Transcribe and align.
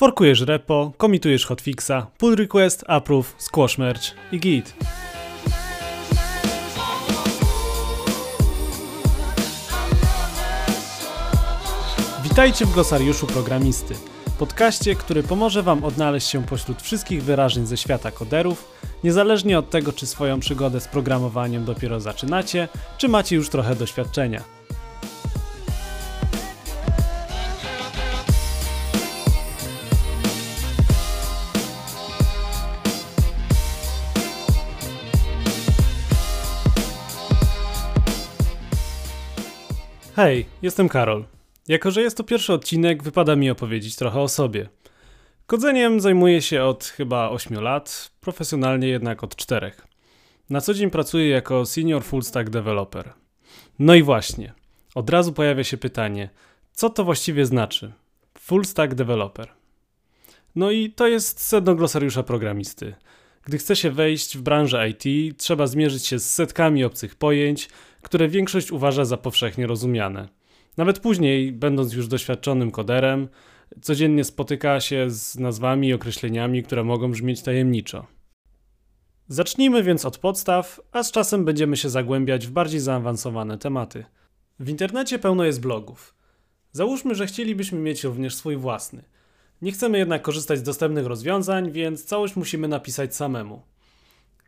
Forkujesz 0.00 0.40
repo, 0.40 0.92
komitujesz 0.96 1.46
hotfixa, 1.46 2.06
pull 2.18 2.36
request, 2.36 2.84
approve, 2.88 3.34
squash 3.38 3.78
merge 3.78 4.02
i 4.32 4.40
git. 4.40 4.74
Witajcie 12.22 12.66
w 12.66 12.72
glosariuszu 12.72 13.26
programisty, 13.26 13.94
podcaście, 14.38 14.94
który 14.94 15.22
pomoże 15.22 15.62
Wam 15.62 15.84
odnaleźć 15.84 16.28
się 16.28 16.42
pośród 16.42 16.82
wszystkich 16.82 17.22
wyrażeń 17.22 17.66
ze 17.66 17.76
świata 17.76 18.10
koderów, 18.10 18.68
niezależnie 19.04 19.58
od 19.58 19.70
tego, 19.70 19.92
czy 19.92 20.06
swoją 20.06 20.40
przygodę 20.40 20.80
z 20.80 20.88
programowaniem 20.88 21.64
dopiero 21.64 22.00
zaczynacie, 22.00 22.68
czy 22.98 23.08
macie 23.08 23.36
już 23.36 23.48
trochę 23.48 23.76
doświadczenia. 23.76 24.59
Hej, 40.22 40.46
jestem 40.62 40.88
Karol. 40.88 41.24
Jako, 41.68 41.90
że 41.90 42.02
jest 42.02 42.16
to 42.16 42.24
pierwszy 42.24 42.52
odcinek, 42.52 43.02
wypada 43.02 43.36
mi 43.36 43.50
opowiedzieć 43.50 43.96
trochę 43.96 44.20
o 44.20 44.28
sobie. 44.28 44.68
Kodzeniem 45.46 46.00
zajmuję 46.00 46.42
się 46.42 46.62
od 46.64 46.84
chyba 46.84 47.30
8 47.30 47.60
lat, 47.60 48.10
profesjonalnie 48.20 48.88
jednak 48.88 49.24
od 49.24 49.36
4. 49.36 49.72
Na 50.50 50.60
co 50.60 50.74
dzień 50.74 50.90
pracuję 50.90 51.28
jako 51.28 51.66
senior 51.66 52.04
full 52.04 52.22
stack 52.22 52.50
developer. 52.50 53.12
No 53.78 53.94
i 53.94 54.02
właśnie, 54.02 54.52
od 54.94 55.10
razu 55.10 55.32
pojawia 55.32 55.64
się 55.64 55.76
pytanie, 55.76 56.30
co 56.72 56.90
to 56.90 57.04
właściwie 57.04 57.46
znaczy? 57.46 57.92
Full 58.38 58.64
stack 58.64 58.94
developer. 58.94 59.48
No 60.56 60.70
i 60.70 60.90
to 60.90 61.08
jest 61.08 61.40
sedno 61.40 61.74
glosariusza 61.74 62.22
programisty. 62.22 62.94
Gdy 63.44 63.58
chce 63.58 63.76
się 63.76 63.90
wejść 63.90 64.38
w 64.38 64.42
branżę 64.42 64.88
IT, 64.88 65.38
trzeba 65.38 65.66
zmierzyć 65.66 66.06
się 66.06 66.18
z 66.18 66.34
setkami 66.34 66.84
obcych 66.84 67.14
pojęć, 67.14 67.68
które 68.02 68.28
większość 68.28 68.72
uważa 68.72 69.04
za 69.04 69.16
powszechnie 69.16 69.66
rozumiane. 69.66 70.28
Nawet 70.76 70.98
później, 70.98 71.52
będąc 71.52 71.92
już 71.92 72.08
doświadczonym 72.08 72.70
koderem, 72.70 73.28
codziennie 73.80 74.24
spotyka 74.24 74.80
się 74.80 75.10
z 75.10 75.38
nazwami 75.38 75.88
i 75.88 75.94
określeniami, 75.94 76.62
które 76.62 76.84
mogą 76.84 77.10
brzmieć 77.10 77.42
tajemniczo. 77.42 78.06
Zacznijmy 79.28 79.82
więc 79.82 80.04
od 80.04 80.18
podstaw, 80.18 80.80
a 80.92 81.02
z 81.02 81.12
czasem 81.12 81.44
będziemy 81.44 81.76
się 81.76 81.88
zagłębiać 81.88 82.46
w 82.46 82.50
bardziej 82.50 82.80
zaawansowane 82.80 83.58
tematy. 83.58 84.04
W 84.60 84.68
internecie 84.68 85.18
pełno 85.18 85.44
jest 85.44 85.60
blogów. 85.60 86.14
Załóżmy, 86.72 87.14
że 87.14 87.26
chcielibyśmy 87.26 87.78
mieć 87.78 88.04
również 88.04 88.34
swój 88.34 88.56
własny. 88.56 89.04
Nie 89.62 89.72
chcemy 89.72 89.98
jednak 89.98 90.22
korzystać 90.22 90.58
z 90.58 90.62
dostępnych 90.62 91.06
rozwiązań, 91.06 91.72
więc 91.72 92.04
całość 92.04 92.36
musimy 92.36 92.68
napisać 92.68 93.16
samemu. 93.16 93.62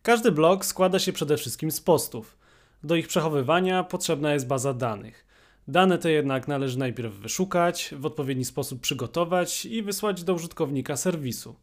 Każdy 0.03 0.33
blog 0.33 0.64
składa 0.64 0.98
się 0.98 1.12
przede 1.12 1.37
wszystkim 1.37 1.70
z 1.70 1.81
postów. 1.81 2.41
Do 2.84 2.97
ich 2.97 3.08
przechowywania 3.08 3.84
potrzebna 3.84 4.33
jest 4.33 4.47
baza 4.47 4.75
danych. 4.75 5.27
Dane 5.69 5.98
te 5.98 6.11
jednak 6.11 6.48
należy 6.48 6.78
najpierw 6.78 7.14
wyszukać, 7.14 7.94
w 7.98 8.06
odpowiedni 8.06 8.44
sposób 8.44 8.80
przygotować 8.80 9.66
i 9.66 9.83
wysłać 9.83 10.25
do 10.25 10.34
użytkownika 10.34 10.97
serwisu. 10.97 11.55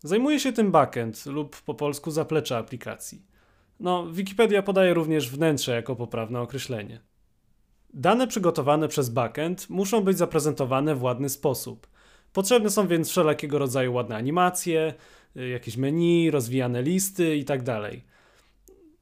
Zajmuje 0.00 0.40
się 0.40 0.52
tym 0.52 0.70
backend 0.70 1.26
lub 1.26 1.62
po 1.62 1.74
polsku 1.74 2.10
zaplecze 2.10 2.58
aplikacji. 2.58 3.22
No, 3.80 4.12
Wikipedia 4.12 4.62
podaje 4.62 4.94
również 4.94 5.30
wnętrze 5.30 5.74
jako 5.74 5.96
poprawne 5.96 6.40
określenie. 6.40 7.00
Dane 7.94 8.26
przygotowane 8.26 8.88
przez 8.88 9.08
backend 9.08 9.70
muszą 9.70 10.00
być 10.00 10.18
zaprezentowane 10.18 10.94
w 10.94 11.02
ładny 11.02 11.28
sposób. 11.28 11.86
Potrzebne 12.32 12.70
są 12.70 12.88
więc 12.88 13.10
wszelkiego 13.10 13.58
rodzaju 13.58 13.92
ładne 13.92 14.16
animacje, 14.16 14.94
jakieś 15.34 15.76
menu, 15.76 16.30
rozwijane 16.30 16.82
listy 16.82 17.36
itd. 17.36 17.90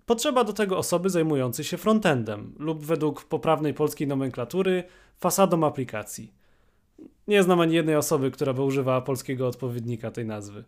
Potrzeba 0.09 0.45
do 0.45 0.53
tego 0.53 0.79
osoby 0.79 1.11
zajmującej 1.11 1.65
się 1.65 1.77
frontendem 1.77 2.55
lub 2.59 2.85
według 2.85 3.25
poprawnej 3.25 3.75
polskiej 3.75 4.07
nomenklatury 4.07 4.85
fasadą 5.19 5.67
aplikacji. 5.67 6.33
Nie 7.27 7.43
znam 7.43 7.61
ani 7.61 7.75
jednej 7.75 7.97
osoby, 7.97 8.31
która 8.31 8.53
by 8.53 8.63
używała 8.63 9.01
polskiego 9.01 9.49
odpowiednika 9.49 10.11
tej 10.11 10.27
nazwy. 10.27 10.65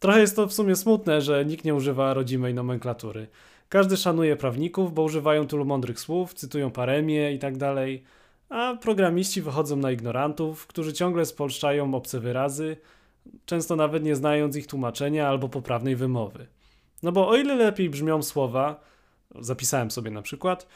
Trochę 0.00 0.20
jest 0.20 0.36
to 0.36 0.46
w 0.46 0.52
sumie 0.52 0.76
smutne, 0.76 1.20
że 1.20 1.44
nikt 1.44 1.64
nie 1.64 1.74
używa 1.74 2.14
rodzimej 2.14 2.54
nomenklatury. 2.54 3.26
Każdy 3.68 3.96
szanuje 3.96 4.36
prawników, 4.36 4.94
bo 4.94 5.02
używają 5.02 5.46
tylu 5.46 5.64
mądrych 5.64 6.00
słów, 6.00 6.34
cytują 6.34 6.70
paremię 6.70 7.32
i 7.32 7.38
tak 7.38 7.56
dalej, 7.56 8.04
a 8.48 8.76
programiści 8.80 9.42
wychodzą 9.42 9.76
na 9.76 9.92
ignorantów, 9.92 10.66
którzy 10.66 10.92
ciągle 10.92 11.26
spolszczają 11.26 11.94
obce 11.94 12.20
wyrazy, 12.20 12.76
często 13.46 13.76
nawet 13.76 14.04
nie 14.04 14.16
znając 14.16 14.56
ich 14.56 14.66
tłumaczenia 14.66 15.28
albo 15.28 15.48
poprawnej 15.48 15.96
wymowy. 15.96 16.53
No 17.04 17.12
bo 17.12 17.28
o 17.28 17.36
ile 17.36 17.54
lepiej 17.54 17.90
brzmią 17.90 18.22
słowa, 18.22 18.80
zapisałem 19.40 19.90
sobie 19.90 20.10
na 20.10 20.22
przykład, 20.22 20.66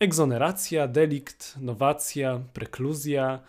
egzoneracja, 0.00 0.88
delikt, 0.88 1.56
nowacja, 1.60 2.40
prekluzja, 2.52 3.40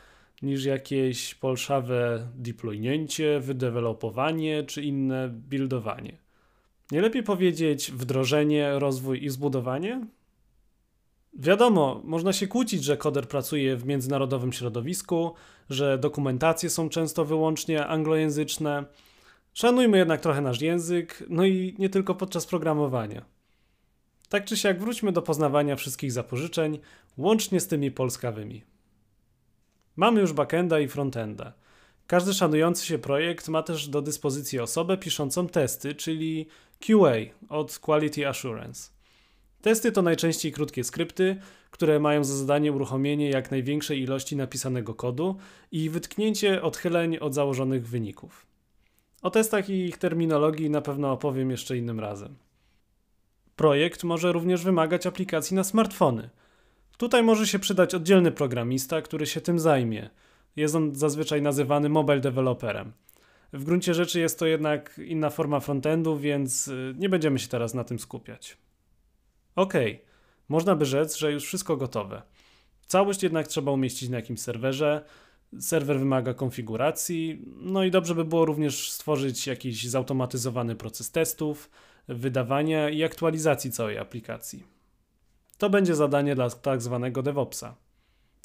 niż 0.41 0.65
jakieś 0.65 1.35
polszawe 1.35 2.27
deploynięcie, 2.35 3.39
wydevelopowanie 3.39 4.63
czy 4.63 4.83
inne 4.83 5.29
buildowanie. 5.29 6.17
Nie 6.91 7.01
lepiej 7.01 7.23
powiedzieć 7.23 7.91
wdrożenie, 7.91 8.79
rozwój 8.79 9.23
i 9.23 9.29
zbudowanie? 9.29 10.07
Wiadomo, 11.33 12.01
można 12.03 12.33
się 12.33 12.47
kłócić, 12.47 12.83
że 12.83 12.97
koder 12.97 13.27
pracuje 13.27 13.77
w 13.77 13.85
międzynarodowym 13.85 14.53
środowisku, 14.53 15.33
że 15.69 15.97
dokumentacje 15.97 16.69
są 16.69 16.89
często 16.89 17.25
wyłącznie 17.25 17.87
anglojęzyczne, 17.87 18.85
Szanujmy 19.55 19.97
jednak 19.97 20.21
trochę 20.21 20.41
nasz 20.41 20.61
język, 20.61 21.23
no 21.29 21.45
i 21.45 21.75
nie 21.79 21.89
tylko 21.89 22.15
podczas 22.15 22.45
programowania. 22.45 23.25
Tak 24.29 24.45
czy 24.45 24.57
siak 24.57 24.79
wróćmy 24.79 25.11
do 25.11 25.21
poznawania 25.21 25.75
wszystkich 25.75 26.11
zapożyczeń, 26.11 26.79
łącznie 27.17 27.59
z 27.59 27.67
tymi 27.67 27.91
polskawymi. 27.91 28.63
Mamy 29.95 30.21
już 30.21 30.33
backenda 30.33 30.79
i 30.79 30.87
frontenda. 30.87 31.53
Każdy 32.07 32.33
szanujący 32.33 32.85
się 32.85 32.99
projekt 32.99 33.47
ma 33.47 33.63
też 33.63 33.87
do 33.87 34.01
dyspozycji 34.01 34.59
osobę 34.59 34.97
piszącą 34.97 35.47
testy, 35.47 35.95
czyli 35.95 36.47
QA 36.79 37.15
od 37.49 37.79
Quality 37.79 38.27
Assurance. 38.27 38.89
Testy 39.61 39.91
to 39.91 40.01
najczęściej 40.01 40.51
krótkie 40.51 40.83
skrypty, 40.83 41.37
które 41.71 41.99
mają 41.99 42.23
za 42.23 42.35
zadanie 42.35 42.71
uruchomienie 42.71 43.29
jak 43.29 43.51
największej 43.51 44.01
ilości 44.01 44.35
napisanego 44.35 44.93
kodu 44.93 45.37
i 45.71 45.89
wytknięcie 45.89 46.61
odchyleń 46.61 47.17
od 47.17 47.33
założonych 47.33 47.87
wyników. 47.87 48.54
O 49.25 49.29
testach 49.29 49.69
i 49.69 49.85
ich 49.85 49.97
terminologii 49.97 50.69
na 50.69 50.81
pewno 50.81 51.11
opowiem 51.11 51.51
jeszcze 51.51 51.77
innym 51.77 51.99
razem. 51.99 52.35
Projekt 53.55 54.03
może 54.03 54.31
również 54.31 54.63
wymagać 54.63 55.07
aplikacji 55.07 55.55
na 55.55 55.63
smartfony. 55.63 56.29
Tutaj 56.97 57.23
może 57.23 57.47
się 57.47 57.59
przydać 57.59 57.95
oddzielny 57.95 58.31
programista, 58.31 59.01
który 59.01 59.25
się 59.25 59.41
tym 59.41 59.59
zajmie. 59.59 60.09
Jest 60.55 60.75
on 60.75 60.95
zazwyczaj 60.95 61.41
nazywany 61.41 61.89
mobile 61.89 62.19
developerem. 62.19 62.93
W 63.53 63.63
gruncie 63.63 63.93
rzeczy 63.93 64.19
jest 64.19 64.39
to 64.39 64.45
jednak 64.45 65.01
inna 65.05 65.29
forma 65.29 65.59
frontendu, 65.59 66.17
więc 66.17 66.67
y, 66.67 66.93
nie 66.97 67.09
będziemy 67.09 67.39
się 67.39 67.47
teraz 67.47 67.73
na 67.73 67.83
tym 67.83 67.99
skupiać. 67.99 68.57
Ok, 69.55 69.73
można 70.49 70.75
by 70.75 70.85
rzec, 70.85 71.17
że 71.17 71.31
już 71.31 71.45
wszystko 71.45 71.77
gotowe. 71.77 72.21
Całość 72.87 73.23
jednak 73.23 73.47
trzeba 73.47 73.71
umieścić 73.71 74.09
na 74.09 74.17
jakimś 74.17 74.39
serwerze, 74.39 75.03
Serwer 75.59 75.99
wymaga 75.99 76.33
konfiguracji, 76.33 77.45
no 77.57 77.83
i 77.83 77.91
dobrze 77.91 78.15
by 78.15 78.25
było 78.25 78.45
również 78.45 78.91
stworzyć 78.91 79.47
jakiś 79.47 79.87
zautomatyzowany 79.87 80.75
proces 80.75 81.11
testów, 81.11 81.69
wydawania 82.07 82.89
i 82.89 83.03
aktualizacji 83.03 83.71
całej 83.71 83.97
aplikacji. 83.97 84.63
To 85.57 85.69
będzie 85.69 85.95
zadanie 85.95 86.35
dla 86.35 86.49
tak 86.49 86.81
zwanego 86.81 87.23
DevOpsa 87.23 87.75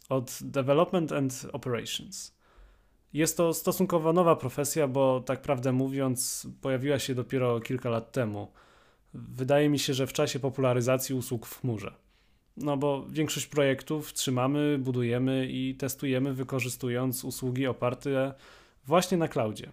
od 0.08 0.38
Development 0.42 1.12
and 1.12 1.46
Operations. 1.52 2.34
Jest 3.12 3.36
to 3.36 3.54
stosunkowo 3.54 4.12
nowa 4.12 4.36
profesja, 4.36 4.88
bo 4.88 5.20
tak 5.20 5.42
prawdę 5.42 5.72
mówiąc, 5.72 6.46
pojawiła 6.60 6.98
się 6.98 7.14
dopiero 7.14 7.60
kilka 7.60 7.90
lat 7.90 8.12
temu. 8.12 8.52
Wydaje 9.14 9.68
mi 9.68 9.78
się, 9.78 9.94
że 9.94 10.06
w 10.06 10.12
czasie 10.12 10.38
popularyzacji 10.38 11.14
usług 11.14 11.46
w 11.46 11.60
chmurze. 11.60 11.94
No 12.56 12.76
bo 12.76 13.06
większość 13.10 13.46
projektów 13.46 14.12
trzymamy, 14.12 14.78
budujemy 14.78 15.46
i 15.50 15.74
testujemy 15.74 16.34
wykorzystując 16.34 17.24
usługi 17.24 17.66
oparte 17.66 18.34
właśnie 18.86 19.18
na 19.18 19.28
cloudzie. 19.28 19.72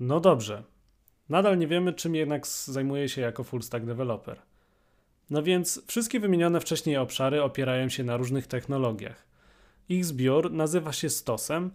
No 0.00 0.20
dobrze. 0.20 0.62
Nadal 1.28 1.58
nie 1.58 1.66
wiemy, 1.66 1.92
czym 1.92 2.14
jednak 2.14 2.46
zajmuje 2.46 3.08
się 3.08 3.20
jako 3.20 3.44
full 3.44 3.62
stack 3.62 3.84
developer. 3.84 4.42
No 5.30 5.42
więc 5.42 5.82
wszystkie 5.86 6.20
wymienione 6.20 6.60
wcześniej 6.60 6.96
obszary 6.96 7.42
opierają 7.42 7.88
się 7.88 8.04
na 8.04 8.16
różnych 8.16 8.46
technologiach. 8.46 9.26
Ich 9.88 10.04
zbiór 10.04 10.52
nazywa 10.52 10.92
się 10.92 11.10
stosem, 11.10 11.70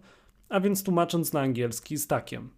a 0.48 0.60
więc 0.60 0.82
tłumacząc 0.82 1.32
na 1.32 1.40
angielski 1.40 1.98
stackiem. 1.98 2.50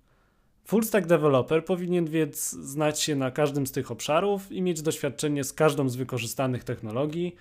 Full 0.64 0.84
stack 0.84 1.06
developer 1.06 1.64
powinien 1.64 2.04
więc 2.04 2.50
znać 2.50 3.00
się 3.00 3.16
na 3.16 3.30
każdym 3.30 3.66
z 3.66 3.72
tych 3.72 3.90
obszarów 3.90 4.52
i 4.52 4.62
mieć 4.62 4.82
doświadczenie 4.82 5.44
z 5.44 5.52
każdą 5.52 5.88
z 5.88 5.96
wykorzystanych 5.96 6.64
technologii, 6.64 7.36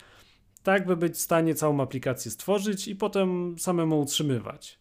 tak 0.65 0.85
by 0.85 0.97
być 0.97 1.13
w 1.13 1.21
stanie 1.21 1.55
całą 1.55 1.81
aplikację 1.81 2.31
stworzyć 2.31 2.87
i 2.87 2.95
potem 2.95 3.59
samemu 3.59 4.01
utrzymywać. 4.01 4.79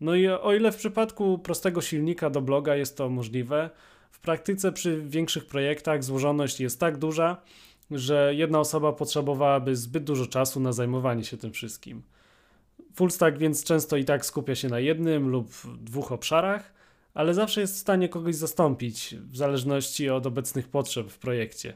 No 0.00 0.14
i 0.14 0.28
o 0.28 0.54
ile 0.54 0.72
w 0.72 0.76
przypadku 0.76 1.38
prostego 1.38 1.80
silnika 1.80 2.30
do 2.30 2.42
bloga 2.42 2.76
jest 2.76 2.96
to 2.96 3.08
możliwe, 3.08 3.70
w 4.10 4.20
praktyce 4.20 4.72
przy 4.72 5.02
większych 5.02 5.46
projektach 5.46 6.04
złożoność 6.04 6.60
jest 6.60 6.80
tak 6.80 6.96
duża, 6.96 7.36
że 7.90 8.34
jedna 8.34 8.60
osoba 8.60 8.92
potrzebowałaby 8.92 9.76
zbyt 9.76 10.04
dużo 10.04 10.26
czasu 10.26 10.60
na 10.60 10.72
zajmowanie 10.72 11.24
się 11.24 11.36
tym 11.36 11.52
wszystkim. 11.52 12.02
Fullstack 12.94 13.38
więc 13.38 13.64
często 13.64 13.96
i 13.96 14.04
tak 14.04 14.26
skupia 14.26 14.54
się 14.54 14.68
na 14.68 14.80
jednym 14.80 15.28
lub 15.28 15.50
dwóch 15.78 16.12
obszarach, 16.12 16.72
ale 17.14 17.34
zawsze 17.34 17.60
jest 17.60 17.74
w 17.74 17.78
stanie 17.78 18.08
kogoś 18.08 18.34
zastąpić 18.34 19.14
w 19.30 19.36
zależności 19.36 20.10
od 20.10 20.26
obecnych 20.26 20.68
potrzeb 20.68 21.10
w 21.10 21.18
projekcie. 21.18 21.74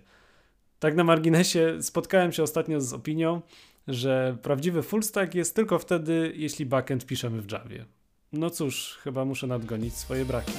Tak 0.82 0.96
na 0.96 1.04
marginesie 1.04 1.82
spotkałem 1.82 2.32
się 2.32 2.42
ostatnio 2.42 2.80
z 2.80 2.92
opinią, 2.92 3.40
że 3.88 4.36
prawdziwy 4.42 4.82
fullstack 4.82 5.34
jest 5.34 5.56
tylko 5.56 5.78
wtedy, 5.78 6.32
jeśli 6.36 6.66
backend 6.66 7.06
piszemy 7.06 7.42
w 7.42 7.52
Javie. 7.52 7.84
No 8.32 8.50
cóż, 8.50 8.98
chyba 9.02 9.24
muszę 9.24 9.46
nadgonić 9.46 9.94
swoje 9.94 10.24
braki. 10.24 10.52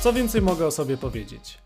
Co 0.00 0.12
więcej 0.12 0.42
mogę 0.42 0.66
o 0.66 0.70
sobie 0.70 0.96
powiedzieć? 0.96 1.58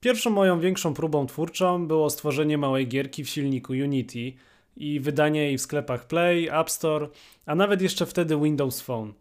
Pierwszą 0.00 0.30
moją 0.30 0.60
większą 0.60 0.94
próbą 0.94 1.26
twórczą 1.26 1.86
było 1.86 2.10
stworzenie 2.10 2.58
małej 2.58 2.88
gierki 2.88 3.24
w 3.24 3.28
silniku 3.28 3.72
Unity 3.72 4.32
i 4.76 5.00
wydanie 5.00 5.40
jej 5.40 5.58
w 5.58 5.62
sklepach 5.62 6.06
Play, 6.06 6.48
App 6.48 6.70
Store, 6.70 7.08
a 7.46 7.54
nawet 7.54 7.82
jeszcze 7.82 8.06
wtedy 8.06 8.36
Windows 8.36 8.80
Phone. 8.80 9.12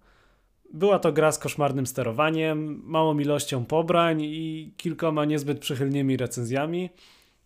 Była 0.74 1.00
to 1.00 1.12
gra 1.12 1.32
z 1.32 1.40
koszmarnym 1.40 1.88
sterowaniem, 1.88 2.82
małą 2.84 3.20
ilością 3.20 3.66
pobrań 3.66 4.22
i 4.22 4.74
kilkoma 4.78 5.26
niezbyt 5.26 5.60
przychylnymi 5.60 6.18
recenzjami, 6.18 6.90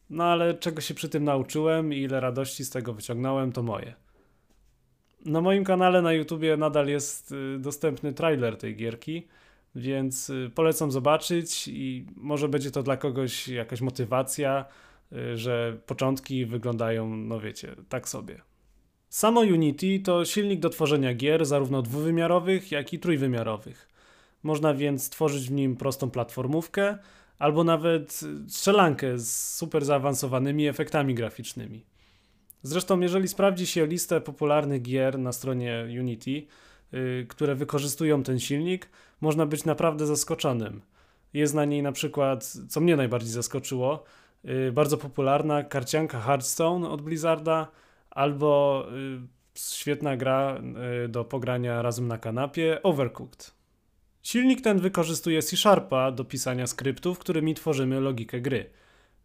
no 0.10 0.24
ale 0.24 0.54
czego 0.54 0.82
się 0.82 0.94
przy 0.94 1.10
tym 1.10 1.24
nauczyłem 1.24 1.94
i 1.94 1.98
ile 1.98 2.20
radości 2.20 2.66
z 2.66 2.70
tego 2.70 2.94
wyciągnąłem, 2.94 3.52
to 3.52 3.64
moje. 3.64 3.94
Na 5.26 5.42
moim 5.42 5.64
kanale 5.64 6.02
na 6.02 6.14
YouTubie 6.14 6.58
nadal 6.58 6.88
jest 6.88 7.32
y, 7.32 7.60
dostępny 7.60 8.14
trailer 8.14 8.58
tej 8.58 8.76
gierki, 8.76 9.28
więc 9.76 10.30
y, 10.30 10.52
polecam 10.56 10.92
zobaczyć 10.92 11.68
i 11.68 12.06
może 12.16 12.50
będzie 12.50 12.72
to 12.72 12.84
dla 12.84 12.98
kogoś 12.98 13.48
jakaś 13.48 13.82
motywacja, 13.82 14.66
y, 15.12 15.38
że 15.38 15.78
początki 15.86 16.46
wyglądają, 16.46 17.16
no 17.16 17.40
wiecie, 17.40 17.76
tak 17.90 18.10
sobie. 18.10 18.42
Samo 19.12 19.42
Unity 19.42 20.00
to 20.00 20.26
silnik 20.26 20.60
do 20.60 20.70
tworzenia 20.70 21.14
gier, 21.14 21.46
zarówno 21.46 21.82
dwuwymiarowych, 21.82 22.72
jak 22.72 22.94
i 22.94 23.00
trójwymiarowych. 23.00 23.90
Można 24.44 24.74
więc 24.74 25.10
tworzyć 25.10 25.48
w 25.50 25.52
nim 25.52 25.76
prostą 25.76 26.12
platformówkę, 26.12 26.98
albo 27.40 27.64
nawet 27.64 28.20
strzelankę 28.48 29.20
z 29.20 29.56
super 29.56 29.86
zaawansowanymi 29.86 30.68
efektami 30.68 31.16
graficznymi. 31.16 31.86
Zresztą, 32.64 33.00
jeżeli 33.00 33.28
sprawdzi 33.28 33.68
się 33.68 33.88
listę 33.88 34.22
popularnych 34.22 34.82
gier 34.82 35.20
na 35.20 35.32
stronie 35.32 35.88
Unity, 36.00 36.32
yy, 36.92 37.26
które 37.30 37.56
wykorzystują 37.56 38.24
ten 38.24 38.40
silnik, 38.40 38.90
można 39.22 39.46
być 39.46 39.66
naprawdę 39.66 40.06
zaskoczonym. 40.06 40.82
Jest 41.34 41.54
na 41.54 41.66
niej 41.66 41.84
na 41.84 41.92
przykład, 41.92 42.58
co 42.70 42.82
mnie 42.82 42.96
najbardziej 42.96 43.32
zaskoczyło, 43.32 44.04
yy, 44.44 44.72
bardzo 44.72 44.98
popularna 44.98 45.64
karcianka 45.64 46.20
Hearthstone 46.20 46.90
od 46.90 47.02
Blizzarda, 47.02 47.68
albo 48.12 48.86
yy, 48.92 49.28
świetna 49.56 50.18
gra 50.18 50.62
y, 51.06 51.08
do 51.08 51.26
pogrania 51.26 51.82
razem 51.82 52.08
na 52.08 52.18
kanapie 52.18 52.84
Overcooked. 52.84 53.54
Silnik 54.24 54.62
ten 54.62 54.80
wykorzystuje 54.80 55.42
C-Sharpa 55.42 56.12
do 56.12 56.26
pisania 56.26 56.68
skryptów, 56.68 57.20
którymi 57.20 57.56
tworzymy 57.56 58.00
logikę 58.00 58.42
gry. 58.42 58.70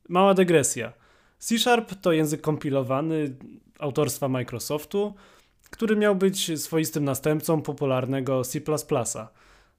Mała 0.08 0.34
dygresja. 0.34 0.92
C-Sharp 1.38 1.94
to 1.94 2.12
język 2.12 2.40
kompilowany 2.40 3.36
autorstwa 3.78 4.28
Microsoftu, 4.28 5.14
który 5.70 5.96
miał 5.96 6.16
być 6.16 6.60
swoistym 6.60 7.04
następcą 7.04 7.62
popularnego 7.62 8.44
C++. 8.44 8.60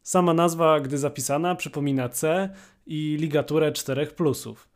Sama 0.03 0.33
nazwa, 0.33 0.79
gdy 0.79 0.97
zapisana, 0.97 1.55
przypomina 1.55 2.09
C 2.09 2.49
i 2.85 3.17
ligaturę 3.19 3.71
czterech 3.71 4.15
plusów. 4.15 4.69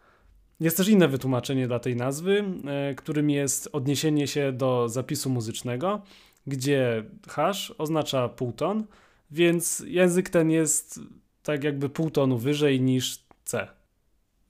Jest 0.61 0.77
też 0.77 0.87
inne 0.87 1.07
wytłumaczenie 1.07 1.67
dla 1.67 1.79
tej 1.79 1.95
nazwy, 1.95 2.43
e, 2.67 2.95
którym 2.95 3.29
jest 3.29 3.69
odniesienie 3.71 4.27
się 4.27 4.51
do 4.51 4.89
zapisu 4.89 5.29
muzycznego, 5.29 6.01
gdzie 6.47 7.03
hash 7.29 7.73
oznacza 7.77 8.29
półton, 8.29 8.83
więc 9.31 9.83
język 9.87 10.29
ten 10.29 10.51
jest 10.51 10.99
tak 11.43 11.63
jakby 11.63 11.89
pół 11.89 12.09
tonu 12.09 12.37
wyżej 12.37 12.81
niż 12.81 13.23
C. 13.43 13.67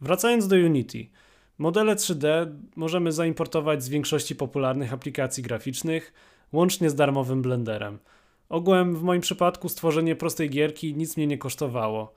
Wracając 0.02 0.48
do 0.48 0.56
Unity. 0.56 1.08
Modele 1.58 1.96
3D 1.96 2.54
możemy 2.76 3.12
zaimportować 3.12 3.84
z 3.84 3.90
większości 3.90 4.36
popularnych 4.36 4.94
aplikacji 4.94 5.44
graficznych, 5.44 6.14
łącznie 6.52 6.90
z 6.90 6.96
darmowym 6.96 7.42
Blenderem. 7.42 8.00
Ogółem 8.50 8.96
w 8.96 9.04
moim 9.04 9.22
przypadku 9.22 9.70
stworzenie 9.70 10.16
prostej 10.16 10.50
gierki 10.50 10.96
nic 10.96 11.18
mnie 11.18 11.28
nie 11.28 11.38
kosztowało. 11.38 12.14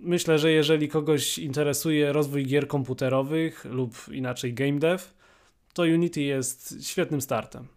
Myślę, 0.00 0.38
że 0.38 0.52
jeżeli 0.52 0.88
kogoś 0.88 1.38
interesuje 1.38 2.12
rozwój 2.12 2.46
gier 2.46 2.68
komputerowych 2.68 3.64
lub 3.64 4.08
inaczej 4.12 4.54
game 4.54 4.78
dev, 4.78 5.04
to 5.72 5.82
Unity 5.82 6.22
jest 6.22 6.86
świetnym 6.86 7.20
startem. 7.20 7.68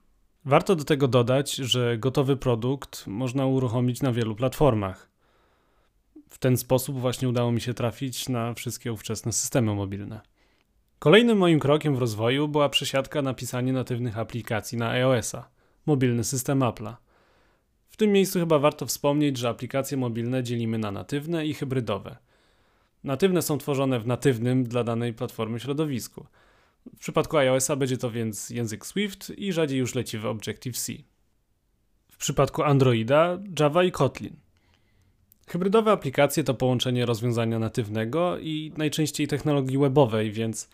Warto 0.46 0.76
do 0.76 0.84
tego 0.84 1.08
dodać, 1.08 1.56
że 1.56 1.98
gotowy 1.98 2.38
produkt 2.38 3.08
można 3.08 3.46
uruchomić 3.46 4.02
na 4.02 4.12
wielu 4.12 4.36
platformach. 4.36 5.10
W 6.30 6.38
ten 6.38 6.58
sposób 6.58 7.00
właśnie 7.00 7.30
udało 7.30 7.52
mi 7.52 7.62
się 7.62 7.74
trafić 7.74 8.30
na 8.30 8.54
wszystkie 8.54 8.94
ówczesne 8.94 9.34
systemy 9.34 9.76
mobilne. 9.76 10.22
Kolejnym 11.00 11.38
moim 11.38 11.60
krokiem 11.60 11.96
w 11.96 12.00
rozwoju 12.00 12.48
była 12.48 12.70
przesiadka 12.70 13.22
na 13.22 13.34
pisanie 13.34 13.74
natywnych 13.74 14.18
aplikacji 14.18 14.78
na 14.78 14.90
iOS-a, 14.90 15.50
mobilny 15.86 16.24
system 16.24 16.60
Apple'a. 16.60 16.94
W 17.98 18.00
tym 18.00 18.12
miejscu 18.12 18.40
chyba 18.40 18.60
warto 18.60 18.86
wspomnieć, 18.86 19.38
że 19.38 19.50
aplikacje 19.50 19.98
mobilne 19.98 20.44
dzielimy 20.44 20.78
na 20.78 20.92
natywne 20.92 21.46
i 21.46 21.54
hybrydowe. 21.54 22.18
Natywne 23.04 23.42
są 23.42 23.58
tworzone 23.58 24.00
w 24.00 24.08
natywnym 24.08 24.64
dla 24.64 24.84
danej 24.84 25.14
platformy 25.14 25.60
środowisku– 25.60 26.26
w 26.96 27.00
przypadku 27.00 27.38
iOS-a 27.38 27.76
będzie 27.76 27.98
to 27.98 28.12
więc 28.12 28.50
język 28.50 28.86
Swift 28.86 29.30
i 29.38 29.54
rzadziej 29.54 29.80
już 29.80 29.96
leci 29.96 30.18
w 30.18 30.26
Objective-C. 30.26 30.94
W 32.12 32.18
przypadku 32.18 32.64
Androida 32.64 33.40
Java 33.60 33.84
i 33.84 33.92
Kotlin. 33.92 34.36
Hybrydowe 35.48 35.92
aplikacje 35.92 36.44
to 36.44 36.54
połączenie 36.54 37.06
rozwiązania 37.06 37.60
natywnego 37.60 38.38
i 38.40 38.72
najczęściej 38.78 39.28
technologii 39.28 39.78
webowej, 39.78 40.32
więc 40.32 40.70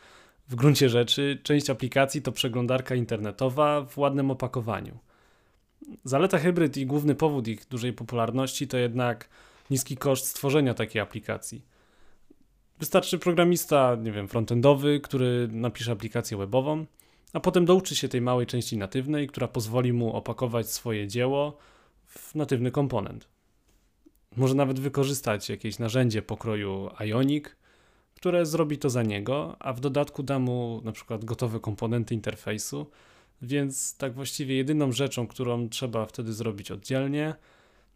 w 0.49 0.55
gruncie 0.55 0.89
rzeczy 0.89 1.39
część 1.43 1.69
aplikacji 1.69 2.21
to 2.21 2.31
przeglądarka 2.31 2.95
internetowa 2.95 3.81
w 3.81 3.97
ładnym 3.97 4.31
opakowaniu. 4.31 4.97
Zaleta 6.03 6.37
hybryd 6.37 6.77
i 6.77 6.85
główny 6.85 7.15
powód 7.15 7.47
ich 7.47 7.67
dużej 7.67 7.93
popularności 7.93 8.67
to 8.67 8.77
jednak 8.77 9.29
niski 9.69 9.97
koszt 9.97 10.25
stworzenia 10.25 10.73
takiej 10.73 11.01
aplikacji. 11.01 11.65
Wystarczy 12.79 13.19
programista, 13.19 13.95
nie 13.95 14.11
wiem, 14.11 14.27
frontendowy, 14.27 14.99
który 14.99 15.47
napisze 15.51 15.91
aplikację 15.91 16.37
webową, 16.37 16.85
a 17.33 17.39
potem 17.39 17.65
douczy 17.65 17.95
się 17.95 18.09
tej 18.09 18.21
małej 18.21 18.45
części 18.45 18.77
natywnej, 18.77 19.27
która 19.27 19.47
pozwoli 19.47 19.93
mu 19.93 20.13
opakować 20.13 20.69
swoje 20.69 21.07
dzieło 21.07 21.57
w 22.05 22.35
natywny 22.35 22.71
komponent. 22.71 23.27
Może 24.37 24.55
nawet 24.55 24.79
wykorzystać 24.79 25.49
jakieś 25.49 25.79
narzędzie 25.79 26.21
pokroju 26.21 26.89
Ionic, 26.99 27.45
które 28.15 28.45
zrobi 28.45 28.77
to 28.77 28.89
za 28.89 29.03
niego, 29.03 29.55
a 29.59 29.73
w 29.73 29.79
dodatku 29.79 30.23
da 30.23 30.39
mu 30.39 30.81
na 30.83 30.91
przykład 30.91 31.25
gotowe 31.25 31.59
komponenty 31.59 32.13
interfejsu, 32.13 32.87
więc 33.41 33.97
tak 33.97 34.13
właściwie 34.13 34.55
jedyną 34.55 34.91
rzeczą, 34.91 35.27
którą 35.27 35.69
trzeba 35.69 36.05
wtedy 36.05 36.33
zrobić 36.33 36.71
oddzielnie, 36.71 37.35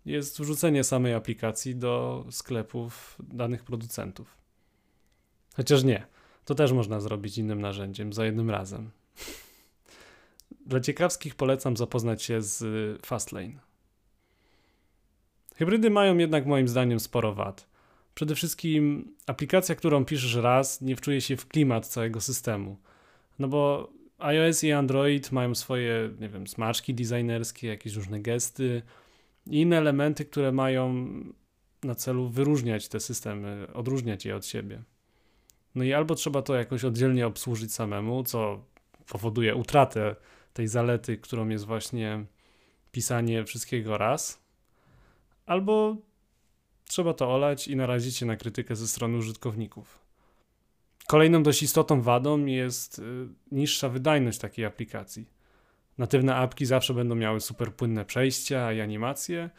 jest 0.06 0.40
wrzucenie 0.40 0.84
samej 0.84 1.14
aplikacji 1.14 1.76
do 1.76 2.26
sklepów 2.32 3.18
danych 3.24 3.64
producentów. 3.64 4.38
Chociaż 5.56 5.84
nie. 5.84 6.08
To 6.46 6.56
też 6.56 6.72
można 6.72 7.00
zrobić 7.00 7.38
innym 7.38 7.62
narzędziem, 7.62 8.14
za 8.14 8.26
jednym 8.26 8.50
razem. 8.50 8.92
Dla 10.66 10.80
ciekawskich 10.80 11.36
polecam 11.36 11.78
zapoznać 11.78 12.24
się 12.24 12.42
z 12.42 12.66
Fastlane. 13.06 13.60
Hybrydy 15.56 15.90
mają 15.90 16.18
jednak 16.18 16.46
moim 16.46 16.68
zdaniem 16.68 17.00
sporo 17.00 17.34
wad. 17.34 17.68
Przede 18.16 18.36
wszystkim 18.36 19.12
aplikacja, 19.26 19.76
którą 19.76 20.06
piszesz 20.06 20.36
raz, 20.36 20.82
nie 20.82 20.96
wczuje 20.96 21.22
się 21.22 21.38
w 21.38 21.48
klimat 21.48 21.88
całego 21.88 22.22
systemu. 22.22 22.78
No 23.40 23.48
bo 23.48 23.90
iOS 24.18 24.64
i 24.64 24.72
Android 24.72 25.32
mają 25.32 25.56
swoje, 25.56 26.10
nie 26.20 26.30
wiem, 26.30 26.48
smaczki 26.48 26.94
designerskie, 26.94 27.68
jakieś 27.68 27.96
różne 27.96 28.20
gesty 28.20 28.82
i 29.48 29.62
inne 29.62 29.78
elementy, 29.78 30.26
które 30.26 30.52
mają 30.52 31.08
na 31.84 31.96
celu 31.96 32.30
wyróżniać 32.30 32.88
te 32.88 33.00
systemy, 33.00 33.68
odróżniać 33.74 34.26
je 34.26 34.36
od 34.36 34.46
siebie. 34.46 34.84
No 35.76 35.84
i 35.84 35.94
albo 35.94 36.16
trzeba 36.16 36.42
to 36.42 36.56
jakoś 36.56 36.84
oddzielnie 36.84 37.28
obsłużyć 37.28 37.74
samemu, 37.74 38.24
co 38.24 38.66
powoduje 39.08 39.56
utratę 39.56 40.16
tej 40.54 40.68
zalety, 40.68 41.18
którą 41.18 41.50
jest 41.50 41.66
właśnie 41.66 42.26
pisanie 42.92 43.44
wszystkiego 43.44 43.98
raz, 43.98 44.42
albo 45.46 45.98
trzeba 46.86 47.14
to 47.14 47.34
olać 47.34 47.68
i 47.68 47.76
narazić 47.76 48.18
się 48.18 48.26
na 48.26 48.36
krytykę 48.36 48.76
ze 48.76 48.88
strony 48.88 49.18
użytkowników. 49.18 50.07
Kolejną 51.08 51.44
dość 51.44 51.64
istotną 51.64 52.02
wadą 52.02 52.46
jest 52.46 53.00
y, 53.00 53.04
niższa 53.52 53.90
wydajność 53.90 54.40
takiej 54.40 54.66
aplikacji. 54.66 55.30
Natywne 55.98 56.36
apki 56.36 56.66
zawsze 56.66 56.94
będą 56.94 57.16
miały 57.16 57.42
super 57.42 57.74
płynne 57.74 58.06
przejścia 58.06 58.74
i 58.74 58.82
animacje, 58.82 59.50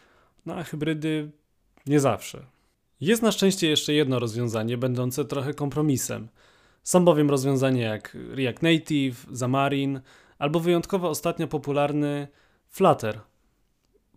no 0.46 0.54
a 0.54 0.62
hybrydy 0.62 1.30
nie 1.86 2.00
zawsze. 2.00 2.46
Jest 3.00 3.22
na 3.22 3.32
szczęście 3.32 3.68
jeszcze 3.68 3.92
jedno 3.92 4.18
rozwiązanie, 4.18 4.78
będące 4.78 5.24
trochę 5.24 5.54
kompromisem. 5.54 6.28
Są 6.82 7.04
bowiem 7.04 7.30
rozwiązania 7.30 7.88
jak 7.88 8.16
React 8.30 8.62
Native, 8.62 9.26
Xamarin 9.30 10.00
albo 10.38 10.60
wyjątkowo 10.60 11.08
ostatnio 11.08 11.46
popularny 11.46 12.28
Flutter. 12.68 13.20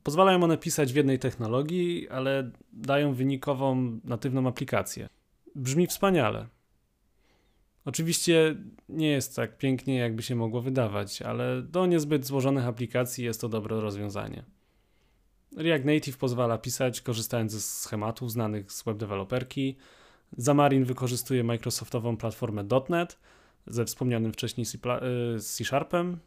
Pozwalają 0.03 0.43
one 0.43 0.57
pisać 0.57 0.93
w 0.93 0.95
jednej 0.95 1.19
technologii, 1.19 2.09
ale 2.09 2.51
dają 2.73 3.13
wynikową 3.13 4.00
natywną 4.03 4.47
aplikację. 4.47 5.09
Brzmi 5.55 5.88
wspaniale. 5.88 6.47
Oczywiście 7.85 8.55
nie 8.89 9.09
jest 9.09 9.35
tak 9.35 9.57
pięknie, 9.57 9.95
jakby 9.95 10.23
się 10.23 10.35
mogło 10.35 10.61
wydawać, 10.61 11.21
ale 11.21 11.61
do 11.61 11.85
niezbyt 11.85 12.25
złożonych 12.25 12.65
aplikacji 12.65 13.25
jest 13.25 13.41
to 13.41 13.50
dobre 13.50 13.81
rozwiązanie. 13.81 14.43
React 15.57 15.85
Native 15.85 16.17
pozwala 16.17 16.57
pisać 16.57 17.01
korzystając 17.01 17.51
ze 17.51 17.61
schematów 17.61 18.31
znanych 18.31 18.71
z 18.71 18.83
web 18.83 18.97
developerki. 18.97 19.77
Xamarin 20.38 20.83
wykorzystuje 20.83 21.43
Microsoftową 21.43 22.17
platformę 22.17 22.65
.NET 22.89 23.19
ze 23.67 23.85
wspomnianym 23.85 24.33
wcześniej 24.33 24.65
C 24.65 24.77
y, 25.61 25.65
Sharpem. 25.65 26.19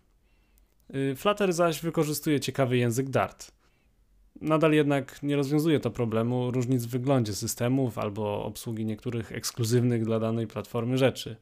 Y, 0.95 1.15
Flutter 1.17 1.53
zaś 1.53 1.81
wykorzystuje 1.81 2.41
ciekawy 2.41 2.77
język 2.77 3.11
Dart. 3.11 3.53
Nadal 4.45 4.73
jednak 4.73 5.23
nie 5.23 5.37
rozwiązuje 5.37 5.81
to 5.81 5.91
problemu 5.91 6.51
różnic 6.51 6.85
w 6.85 6.91
wyglądzie 6.91 7.35
systemów 7.35 7.99
albo 7.99 8.45
obsługi 8.45 8.85
niektórych 8.85 9.33
ekskluzywnych 9.33 10.05
dla 10.05 10.21
danej 10.21 10.47
platformy 10.47 10.99
rzeczy. 10.99 11.37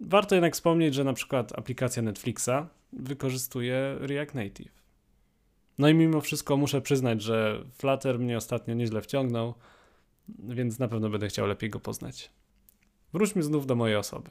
Warto 0.00 0.34
jednak 0.34 0.54
wspomnieć, 0.54 0.94
że 0.94 1.04
na 1.04 1.12
przykład 1.12 1.58
aplikacja 1.58 2.02
Netflixa 2.02 2.50
wykorzystuje 2.92 3.96
React 4.00 4.34
Native. 4.34 4.82
No 5.78 5.88
i 5.88 5.94
mimo 5.94 6.20
wszystko 6.20 6.56
muszę 6.56 6.80
przyznać, 6.80 7.22
że 7.22 7.64
Flutter 7.78 8.18
mnie 8.18 8.36
ostatnio 8.36 8.74
nieźle 8.74 9.00
wciągnął, 9.00 9.54
więc 10.38 10.78
na 10.78 10.88
pewno 10.88 11.10
będę 11.10 11.28
chciał 11.28 11.46
lepiej 11.46 11.70
go 11.70 11.80
poznać. 11.80 12.30
Wróćmy 13.12 13.42
znów 13.42 13.66
do 13.66 13.74
mojej 13.74 13.96
osoby. 13.96 14.30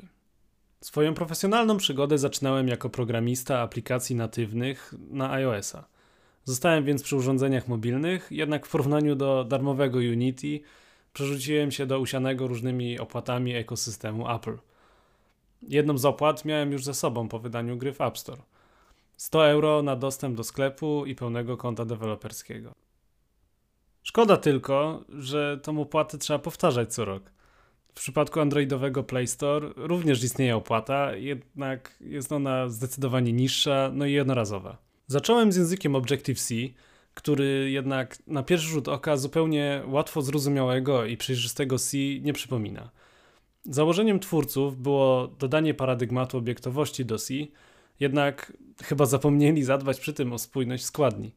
Swoją 0.81 1.13
profesjonalną 1.13 1.77
przygodę 1.77 2.17
zaczynałem 2.17 2.67
jako 2.67 2.89
programista 2.89 3.60
aplikacji 3.60 4.15
natywnych 4.15 4.93
na 5.10 5.31
iOS-a. 5.31 5.97
Zostałem 6.48 6.84
więc 6.84 7.04
przy 7.04 7.16
urządzeniach 7.16 7.68
mobilnych, 7.68 8.27
jednak 8.32 8.66
w 8.66 8.72
porównaniu 8.72 9.16
do 9.16 9.44
darmowego 9.44 9.98
Unity 9.98 10.60
przerzuciłem 11.13 11.72
się 11.72 11.86
do 11.86 12.00
usianego 12.00 12.48
różnymi 12.48 13.00
opłatami 13.00 13.56
ekosystemu 13.56 14.32
Apple. 14.32 14.58
Jedną 15.62 15.98
z 15.98 16.06
opłat 16.06 16.46
miałem 16.46 16.72
już 16.72 16.84
ze 16.84 16.94
sobą 16.94 17.27
po 17.27 17.39
wydaniu 17.39 17.77
gry 17.77 17.94
w 17.94 18.01
App 18.01 18.18
Store. 18.18 18.42
100 19.18 19.48
euro 19.48 19.84
na 19.84 19.96
dostęp 19.96 20.38
do 20.38 20.44
sklepu 20.44 21.06
i 21.06 21.16
pełnego 21.16 21.58
konta 21.58 21.86
deweloperskiego. 21.86 22.72
Szkoda 24.04 24.38
tylko, 24.38 25.04
że 25.10 25.60
tą 25.63 25.82
opłatę 25.82 26.18
trzeba 26.18 26.39
powtarzać 26.39 26.94
co 26.94 27.06
rok. 27.06 27.32
W 27.88 27.94
przypadku 27.94 28.39
androidowego 28.39 29.04
Play 29.04 29.27
Store 29.27 29.70
również 29.75 30.24
istnieje 30.24 30.56
opłata, 30.56 31.16
jednak 31.16 31.98
jest 32.01 32.32
ona 32.32 32.70
zdecydowanie 32.70 33.34
niższa, 33.34 33.92
no 33.94 34.06
i 34.06 34.13
jednorazowa. 34.13 34.87
Zacząłem 35.10 35.52
z 35.52 35.56
językiem 35.56 35.96
Objective-C, 35.96 36.56
który 37.14 37.72
jednak 37.72 38.18
na 38.28 38.44
pierwszy 38.44 38.68
rzut 38.68 38.88
oka 38.88 39.18
zupełnie 39.18 39.82
łatwo 39.88 40.22
zrozumiałego 40.22 41.06
i 41.06 41.18
przejrzystego 41.18 41.80
C 41.80 41.98
nie 42.22 42.34
przypomina. 42.34 42.90
Założeniem 43.66 44.20
twórców 44.20 44.82
było 44.82 45.28
dodanie 45.28 45.74
paradygmatu 45.74 46.38
obiektowości 46.38 47.06
do 47.06 47.18
C, 47.18 47.34
jednak 48.00 48.54
chyba 48.84 49.06
zapomnieli 49.06 49.64
zadbać 49.64 50.00
przy 50.00 50.14
tym 50.14 50.34
o 50.34 50.38
spójność 50.38 50.86
składni. 50.86 51.36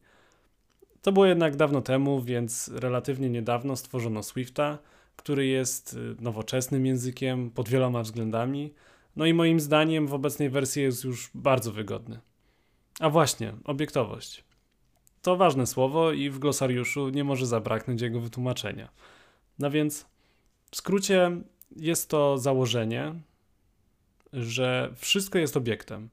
To 1.01 1.11
było 1.11 1.25
jednak 1.25 1.55
dawno 1.55 1.81
temu, 1.81 2.21
więc 2.21 2.71
relatywnie 2.73 3.29
niedawno 3.29 3.75
stworzono 3.75 4.23
Swifta, 4.23 4.77
który 5.15 5.47
jest 5.47 5.93
y, 5.93 6.15
nowoczesnym 6.21 6.85
językiem 6.85 7.51
pod 7.51 7.69
wieloma 7.69 8.03
względami, 8.03 8.73
no 9.15 9.25
i 9.25 9.33
moim 9.33 9.59
zdaniem 9.59 10.07
w 10.07 10.13
obecnej 10.13 10.49
wersji 10.49 10.81
jest 10.81 11.03
już 11.03 11.31
bardzo 11.35 11.71
wygodny. 11.71 12.19
A 13.01 13.09
właśnie, 13.09 13.53
obiektowość. 13.63 14.43
To 15.21 15.37
ważne 15.37 15.67
słowo 15.67 16.11
i 16.11 16.29
w 16.29 16.39
glosariuszu 16.39 17.09
nie 17.09 17.23
może 17.23 17.45
zabraknąć 17.45 18.01
jego 18.01 18.19
wytłumaczenia. 18.19 18.89
No 19.59 19.71
więc, 19.71 20.05
w 20.71 20.75
skrócie, 20.75 21.31
jest 21.75 22.09
to 22.09 22.37
założenie, 22.37 23.13
że 24.33 24.93
wszystko 24.97 25.39
jest 25.39 25.57
obiektem. 25.57 26.09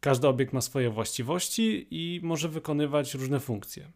Każdy 0.00 0.28
obiekt 0.28 0.52
ma 0.52 0.60
swoje 0.60 0.90
właściwości 0.90 1.86
i 1.90 2.20
może 2.22 2.48
wykonywać 2.48 3.14
różne 3.14 3.40
funkcje. 3.40 3.90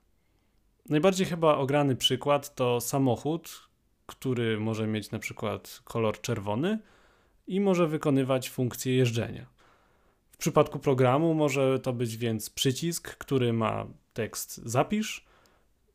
Najbardziej 0.88 1.26
chyba 1.26 1.56
ograny 1.56 1.96
przykład 1.96 2.54
to 2.54 2.80
samochód, 2.80 3.68
który 4.06 4.61
może 4.61 4.87
mieć 4.87 5.11
na 5.11 5.18
przykład 5.18 5.80
kolor 5.84 6.20
czerwony 6.20 6.78
i 7.46 7.61
może 7.61 7.87
wykonywać 7.87 8.50
funkcję 8.50 8.96
jeżdżenia. 8.96 9.51
Przypadku 10.42 10.78
programu 10.78 11.34
może 11.34 11.78
to 11.78 11.92
być 11.92 12.16
więc 12.16 12.50
przycisk, 12.50 13.16
który 13.16 13.52
ma 13.52 13.87
tekst 14.12 14.56
zapisz 14.64 15.25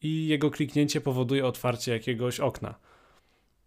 i 0.01 0.27
jego 0.27 0.51
kliknięcie 0.51 1.01
powoduje 1.01 1.45
otwarcie 1.45 1.91
jakiegoś 1.91 2.39
okna. 2.39 2.75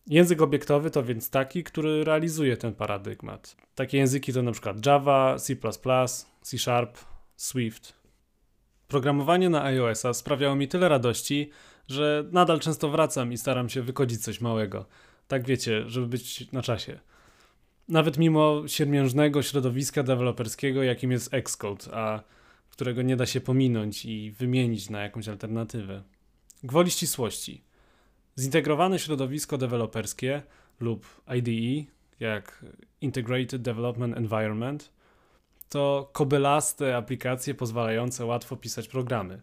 Język 0.07 0.43
obiektowy 0.43 0.91
to 0.91 1.03
więc 1.03 1.31
taki, 1.31 1.65
który 1.65 2.05
realizuje 2.05 2.57
ten 2.57 2.75
paradygmat. 2.75 3.57
Takie 3.75 3.99
języki 3.99 4.33
to 4.33 4.41
np. 4.41 4.75
Java, 4.87 5.37
C++, 5.39 5.57
C 6.43 6.59
Sharp, 6.59 6.99
Swift. 7.37 7.95
Programowanie 8.89 9.51
na 9.51 9.65
iOS-a 9.65 10.15
sprawiało 10.15 10.57
mi 10.57 10.69
tyle 10.69 10.89
radości, 10.89 11.51
że 11.89 12.25
nadal 12.33 12.61
często 12.61 12.89
wracam 12.89 13.33
i 13.33 13.39
staram 13.39 13.69
się 13.69 13.83
wykodzić 13.83 14.25
coś 14.25 14.41
małego. 14.41 14.87
Tak 15.29 15.47
wiecie, 15.47 15.89
żeby 15.89 16.07
być 16.07 16.53
na 16.53 16.63
czasie. 16.63 17.01
Nawet 17.91 18.19
mimo 18.19 18.63
siermiężnego 18.69 19.43
środowiska 19.43 20.03
deweloperskiego, 20.03 20.83
jakim 20.83 21.13
jest 21.13 21.35
Xcode, 21.35 21.95
a 21.95 22.23
którego 22.71 23.03
nie 23.03 23.17
da 23.17 23.27
się 23.27 23.41
pominąć 23.41 24.05
i 24.05 24.31
wymienić 24.31 24.91
na 24.91 25.03
jakąś 25.03 25.29
alternatywę. 25.29 26.03
Gwoli 26.63 26.91
ścisłości. 26.91 27.65
Zintegrowane 28.39 28.99
środowisko 28.99 29.59
deweloperskie 29.59 30.43
lub 30.81 31.07
IDE, 31.37 31.91
jak 32.21 32.65
Integrated 33.01 33.63
Development 33.63 34.17
Environment, 34.17 34.93
to 35.69 36.11
kobelaste 36.13 36.97
aplikacje 36.97 37.55
pozwalające 37.55 38.25
łatwo 38.25 38.57
pisać 38.57 38.89
programy. 38.89 39.43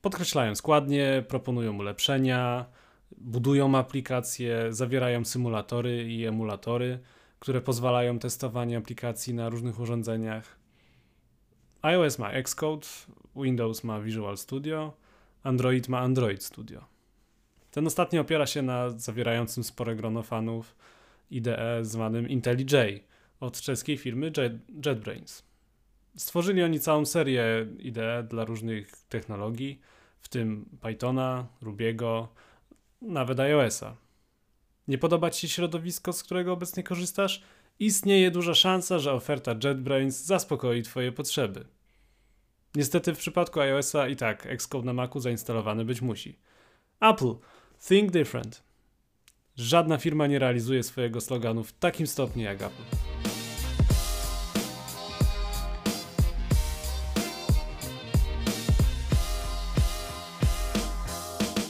Podkreślają 0.00 0.54
składnie, 0.54 1.24
proponują 1.28 1.78
ulepszenia, 1.78 2.66
budują 3.16 3.74
aplikacje, 3.74 4.66
zawierają 4.70 5.24
symulatory 5.24 6.12
i 6.12 6.24
emulatory, 6.24 6.98
które 7.38 7.60
pozwalają 7.60 8.18
testowanie 8.18 8.76
aplikacji 8.76 9.34
na 9.34 9.48
różnych 9.48 9.80
urządzeniach. 9.80 10.58
iOS 11.82 12.18
ma 12.18 12.30
Xcode, 12.30 12.86
Windows 13.36 13.84
ma 13.84 14.00
Visual 14.00 14.36
Studio, 14.38 14.92
Android 15.42 15.88
ma 15.88 15.98
Android 15.98 16.44
Studio. 16.44 16.84
Ten 17.70 17.86
ostatni 17.86 18.18
opiera 18.18 18.46
się 18.46 18.62
na 18.62 18.90
zawierającym 18.90 19.64
spore 19.64 19.96
grono 19.96 20.22
fanów 20.22 20.76
IDE 21.30 21.78
zwanym 21.82 22.28
IntelliJ 22.28 23.04
od 23.40 23.60
czeskiej 23.60 23.98
firmy 23.98 24.32
Jet, 24.36 24.52
JetBrains. 24.86 25.42
Stworzyli 26.16 26.62
oni 26.62 26.80
całą 26.80 27.06
serię 27.06 27.66
IDE 27.78 28.26
dla 28.30 28.44
różnych 28.44 28.92
technologii, 29.08 29.80
w 30.20 30.28
tym 30.28 30.64
Pythona, 30.80 31.46
Rubiego, 31.60 32.28
nawet 33.02 33.40
iOS-a. 33.40 33.96
Nie 34.88 34.98
podoba 34.98 35.30
Ci 35.30 35.40
się 35.40 35.54
środowisko, 35.54 36.12
z 36.12 36.22
którego 36.22 36.52
obecnie 36.52 36.82
korzystasz? 36.82 37.42
Istnieje 37.78 38.30
duża 38.30 38.54
szansa, 38.54 38.98
że 38.98 39.12
oferta 39.12 39.54
JetBrains 39.64 40.24
zaspokoi 40.24 40.82
Twoje 40.82 41.12
potrzeby. 41.12 41.64
Niestety 42.74 43.14
w 43.14 43.18
przypadku 43.18 43.60
iOS-a 43.60 44.08
i 44.08 44.16
tak 44.16 44.46
Xcode 44.46 44.86
na 44.86 44.92
Macu 44.92 45.20
zainstalowany 45.20 45.84
być 45.84 46.02
musi. 46.02 46.38
Apple 47.00 47.34
Think 47.88 48.10
different. 48.10 48.62
Żadna 49.56 49.98
firma 49.98 50.26
nie 50.26 50.38
realizuje 50.38 50.82
swojego 50.82 51.20
sloganu 51.20 51.64
w 51.64 51.72
takim 51.72 52.06
stopniu 52.06 52.42
jak 52.42 52.62
Apple. 52.62 53.07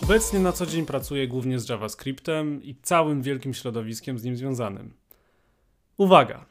Obecnie 0.09 0.39
na 0.39 0.53
co 0.53 0.67
dzień 0.67 0.87
pracuję 0.87 1.29
głównie 1.29 1.59
z 1.59 1.69
JavaScriptem 1.69 2.63
i 2.63 2.75
całym 2.83 3.23
wielkim 3.23 3.55
środowiskiem 3.55 4.19
z 4.19 4.25
nim 4.25 4.37
związanym. 4.37 4.95
Uwaga! 5.97 6.47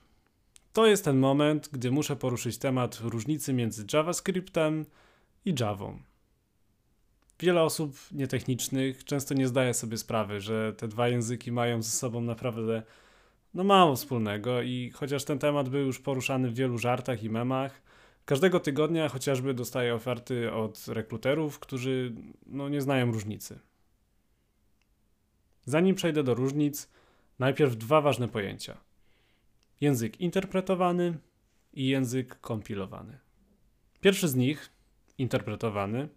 To 0.73 0.87
jest 0.87 1.05
ten 1.05 1.17
moment, 1.17 1.69
gdy 1.71 1.91
muszę 1.91 2.15
poruszyć 2.15 2.57
temat 2.57 2.99
różnicy 2.99 3.53
między 3.53 3.85
JavaScriptem 3.93 4.85
i 5.45 5.55
Javą. 5.59 5.99
Wiele 7.39 7.61
osób 7.61 7.97
nietechnicznych 8.11 9.03
często 9.03 9.33
nie 9.33 9.47
zdaje 9.47 9.73
sobie 9.73 9.97
sprawy, 9.97 10.41
że 10.41 10.73
te 10.73 10.87
dwa 10.87 11.07
języki 11.07 11.51
mają 11.51 11.81
ze 11.81 11.91
sobą 11.91 12.21
naprawdę 12.21 12.83
no 13.53 13.63
mało 13.63 13.95
wspólnego 13.95 14.61
i 14.61 14.91
chociaż 14.95 15.23
ten 15.23 15.39
temat 15.39 15.69
był 15.69 15.85
już 15.85 15.99
poruszany 15.99 16.49
w 16.49 16.55
wielu 16.55 16.77
żartach 16.77 17.23
i 17.23 17.29
memach, 17.29 17.81
każdego 18.27 18.59
tygodnia 18.59 19.09
chociażby 19.09 19.53
dostaję 19.53 19.95
oferty 19.95 20.51
od 20.51 20.87
rekruterów, 20.87 21.59
którzy 21.59 22.13
no, 22.45 22.69
nie 22.69 22.81
znają 22.81 23.11
różnicy. 23.11 23.59
Zanim 25.65 25.95
przejdę 25.95 26.23
do 26.23 26.33
różnic, 26.33 26.89
najpierw 27.39 27.75
dwa 27.75 28.01
ważne 28.01 28.27
pojęcia: 28.27 28.77
język 29.81 30.21
interpretowany 30.21 31.17
i 31.73 31.87
język 31.87 32.39
kompilowany. 32.39 33.17
Pierwszy 34.01 34.27
z 34.27 34.35
nich, 34.35 34.71
interpretowany, 35.17 36.09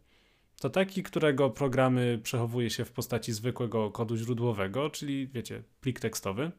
to 0.61 0.71
taki, 0.71 1.03
którego 1.03 1.51
programy 1.51 2.21
przechowuje 2.23 2.71
się 2.71 2.85
w 2.85 2.93
postaci 2.93 3.33
zwykłego 3.33 3.91
kodu 3.91 4.17
źródłowego, 4.17 4.91
czyli 4.91 5.29
wiecie, 5.29 5.63
plik 5.81 6.01
tekstowy. 6.01 6.51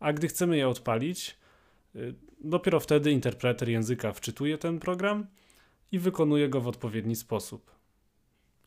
A 0.00 0.12
gdy 0.12 0.28
chcemy 0.28 0.56
je 0.56 0.68
odpalić, 0.68 1.36
dopiero 2.40 2.80
wtedy 2.80 3.10
interpreter 3.10 3.68
języka 3.68 4.12
wczytuje 4.12 4.58
ten 4.58 4.78
program 4.78 5.26
i 5.92 5.98
wykonuje 5.98 6.48
go 6.48 6.60
w 6.60 6.68
odpowiedni 6.68 7.16
sposób. 7.16 7.70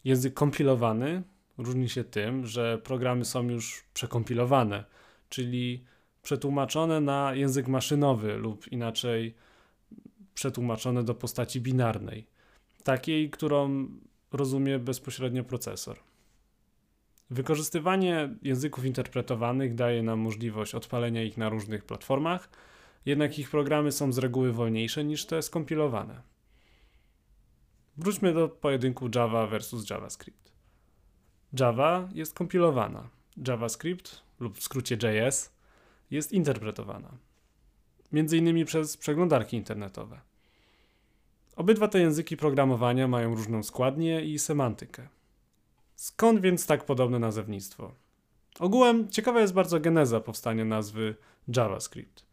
Język 0.03 0.34
kompilowany 0.34 1.24
różni 1.57 1.89
się 1.89 2.03
tym, 2.03 2.46
że 2.46 2.77
programy 2.77 3.25
są 3.25 3.50
już 3.50 3.84
przekompilowane, 3.93 4.84
czyli 5.29 5.84
przetłumaczone 6.24 7.01
na 7.01 7.36
język 7.36 7.67
maszynowy 7.67 8.36
lub 8.36 8.67
inaczej 8.67 9.36
przetłumaczone 10.34 11.03
do 11.03 11.15
postaci 11.15 11.62
binarnej, 11.62 12.27
takiej, 12.84 13.29
którą 13.29 13.88
rozumie 14.31 14.79
bezpośrednio 14.79 15.43
procesor. 15.43 16.00
Wykorzystywanie 17.29 18.36
języków 18.41 18.86
interpretowanych 18.86 19.75
daje 19.75 20.03
nam 20.03 20.19
możliwość 20.19 20.75
odpalenia 20.75 21.24
ich 21.24 21.38
na 21.38 21.50
różnych 21.50 21.86
platformach, 21.86 22.50
jednak 23.08 23.40
ich 23.40 23.50
programy 23.50 23.92
są 23.92 24.12
z 24.12 24.18
reguły 24.18 24.54
wolniejsze 24.54 25.04
niż 25.04 25.26
te 25.26 25.42
skompilowane. 25.42 26.22
Wróćmy 27.98 28.34
do 28.34 28.50
pojedynku 28.50 29.10
Java 29.16 29.48
versus 29.48 29.90
JavaScript. 29.90 30.52
Java 31.60 32.10
jest 32.14 32.34
kompilowana, 32.34 33.10
JavaScript 33.48 34.22
lub 34.40 34.58
w 34.58 34.64
skrócie 34.64 34.96
JS 34.96 35.54
jest 36.12 36.34
interpretowana, 36.34 37.10
między 38.12 38.38
innymi 38.38 38.66
przez 38.66 38.98
przeglądarki 38.98 39.58
internetowe. 39.58 40.22
Obydwa 41.56 41.88
te 41.88 42.00
języki 42.00 42.38
programowania 42.38 43.08
mają 43.08 43.36
różną 43.36 43.64
składnię 43.64 44.26
i 44.26 44.40
semantykę. 44.40 45.08
Skąd 45.96 46.42
więc 46.42 46.66
tak 46.66 46.86
podobne 46.86 47.20
nazewnictwo? 47.20 47.96
Ogółem 48.60 49.10
ciekawa 49.10 49.42
jest 49.42 49.54
bardzo 49.54 49.80
geneza 49.80 50.20
powstania 50.20 50.66
nazwy 50.66 51.16
JavaScript. 51.48 52.26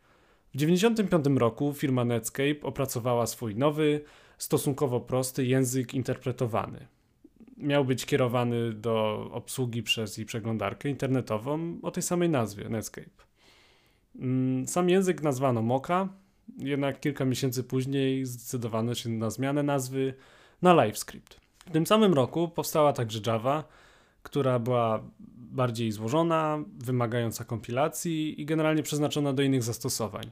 W 0.55 0.57
1995 0.57 1.41
roku 1.41 1.73
firma 1.73 2.05
Netscape 2.05 2.61
opracowała 2.63 3.27
swój 3.27 3.57
nowy, 3.57 4.01
stosunkowo 4.39 5.01
prosty 5.01 5.47
język 5.47 5.95
interpretowany. 5.95 6.87
Miał 7.57 7.85
być 7.85 8.07
kierowany 8.07 8.73
do 8.73 9.29
obsługi 9.33 9.83
przez 9.83 10.17
jej 10.17 10.27
przeglądarkę 10.27 10.89
internetową 10.89 11.79
o 11.83 11.91
tej 11.91 12.03
samej 12.03 12.29
nazwie 12.29 12.69
Netscape. 12.69 13.11
Mm, 14.17 14.69
sam 14.69 14.89
język 14.89 15.23
nazwano 15.23 15.63
Mocha, 15.63 16.09
jednak 16.59 17.01
kilka 17.01 17.25
miesięcy 17.25 17.65
później 17.65 18.27
zdecydowano 18.27 18.95
się 18.95 19.09
na 19.09 19.31
zmianę 19.31 19.63
nazwy 19.63 20.15
na 20.63 20.85
LiveScript. 20.85 21.41
W 21.67 21.71
tym 21.71 21.87
samym 21.87 22.15
roku 22.15 22.49
powstała 22.49 22.93
także 22.93 23.21
Java, 23.27 23.65
która 24.23 24.59
była 24.59 25.05
bardziej 25.37 25.93
złożona, 25.93 26.65
wymagająca 26.79 27.45
kompilacji 27.45 28.41
i 28.41 28.47
generalnie 28.47 28.83
przeznaczona 28.83 29.33
do 29.33 29.43
innych 29.43 29.63
zastosowań. 29.63 30.31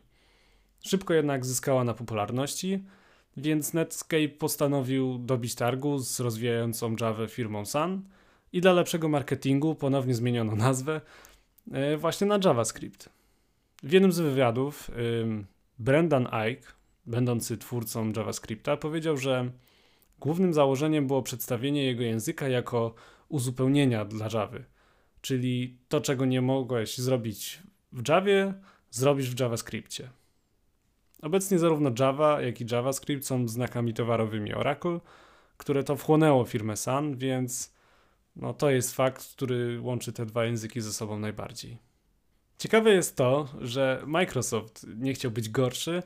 Szybko 0.83 1.15
jednak 1.15 1.47
zyskała 1.47 1.85
na 1.85 1.95
popularności, 1.95 2.85
więc 3.37 3.75
Netscape 3.75 4.29
postanowił 4.29 5.19
dobić 5.19 5.55
targu 5.55 5.99
z 5.99 6.21
rozwijającą 6.21 6.97
Java 7.01 7.27
firmą 7.27 7.66
Sun 7.66 8.03
i 8.53 8.61
dla 8.61 8.73
lepszego 8.73 9.09
marketingu 9.09 9.75
ponownie 9.75 10.14
zmieniono 10.14 10.57
nazwę 10.57 11.01
e, 11.73 11.97
właśnie 11.97 12.27
na 12.27 12.38
JavaScript. 12.45 13.09
W 13.83 13.92
jednym 13.92 14.12
z 14.12 14.21
wywiadów 14.21 14.90
Brendan 15.79 16.29
Ike, 16.51 16.73
będący 17.07 17.59
twórcą 17.59 18.12
JavaScripta, 18.16 18.77
powiedział, 18.77 19.16
że 19.16 19.51
głównym 20.21 20.55
założeniem 20.55 21.07
było 21.07 21.23
przedstawienie 21.23 21.85
jego 21.85 22.03
języka 22.03 22.49
jako 22.49 22.95
uzupełnienia 23.29 24.05
dla 24.05 24.29
Java, 24.33 24.59
czyli 25.21 25.79
to, 25.88 26.01
czego 26.01 26.25
nie 26.25 26.42
mogłeś 26.42 26.99
zrobić 26.99 27.62
w 27.92 28.09
Javie, 28.09 28.55
zrobisz 28.90 29.31
w 29.31 29.40
JavaScriptie. 29.40 30.09
Obecnie 31.23 31.59
zarówno 31.59 31.91
Java, 31.99 32.41
jak 32.41 32.61
i 32.61 32.67
JavaScript 32.73 33.27
są 33.27 33.49
znakami 33.49 33.95
towarowymi 33.95 34.55
Oracle, 34.55 35.01
które 35.57 35.85
to 35.85 35.97
wchłonęło 35.97 36.45
firmę 36.45 36.77
Sun, 36.77 37.17
więc 37.17 37.75
no, 38.37 38.55
to 38.55 38.71
jest 38.71 38.95
fakt, 38.95 39.35
który 39.35 39.81
łączy 39.81 40.13
te 40.13 40.27
dwa 40.27 40.45
języki 40.45 40.81
ze 40.81 40.93
sobą 40.93 41.19
najbardziej. 41.19 41.79
Ciekawe 42.59 42.91
jest 42.91 43.17
to, 43.17 43.49
że 43.61 44.03
Microsoft 44.07 44.87
nie 44.97 45.15
chciał 45.15 45.31
być 45.31 45.49
gorszy 45.49 46.03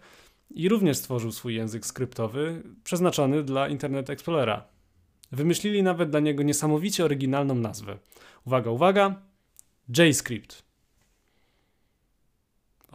i 0.50 0.68
również 0.68 0.96
stworzył 0.96 1.32
swój 1.32 1.54
język 1.54 1.86
skryptowy 1.86 2.62
przeznaczony 2.84 3.42
dla 3.42 3.68
Internet 3.68 4.10
Explorera. 4.10 4.64
Wymyślili 5.32 5.82
nawet 5.82 6.10
dla 6.10 6.20
niego 6.20 6.42
niesamowicie 6.42 7.04
oryginalną 7.04 7.54
nazwę. 7.54 7.98
Uwaga, 8.46 8.70
uwaga! 8.70 9.22
JScript. 9.88 10.65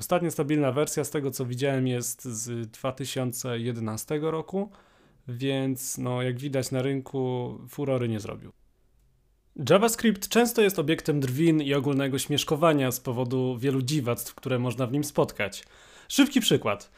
Ostatnia 0.01 0.31
stabilna 0.31 0.71
wersja, 0.71 1.03
z 1.03 1.09
tego 1.09 1.31
co 1.31 1.45
widziałem, 1.45 1.87
jest 1.87 2.25
z 2.25 2.71
2011 2.71 4.19
roku, 4.21 4.69
więc 5.27 5.97
no, 5.97 6.21
jak 6.21 6.39
widać 6.39 6.71
na 6.71 6.81
rynku 6.81 7.57
furory 7.69 8.09
nie 8.09 8.19
zrobił. 8.19 8.51
JavaScript 9.69 10.27
często 10.27 10.61
jest 10.61 10.79
obiektem 10.79 11.19
drwin 11.19 11.61
i 11.61 11.73
ogólnego 11.73 12.19
śmieszkowania 12.19 12.91
z 12.91 12.99
powodu 12.99 13.57
wielu 13.57 13.81
dziwactw, 13.81 14.35
które 14.35 14.59
można 14.59 14.87
w 14.87 14.91
nim 14.91 15.03
spotkać. 15.03 15.63
Szybki 16.07 16.41
przykład. 16.41 16.91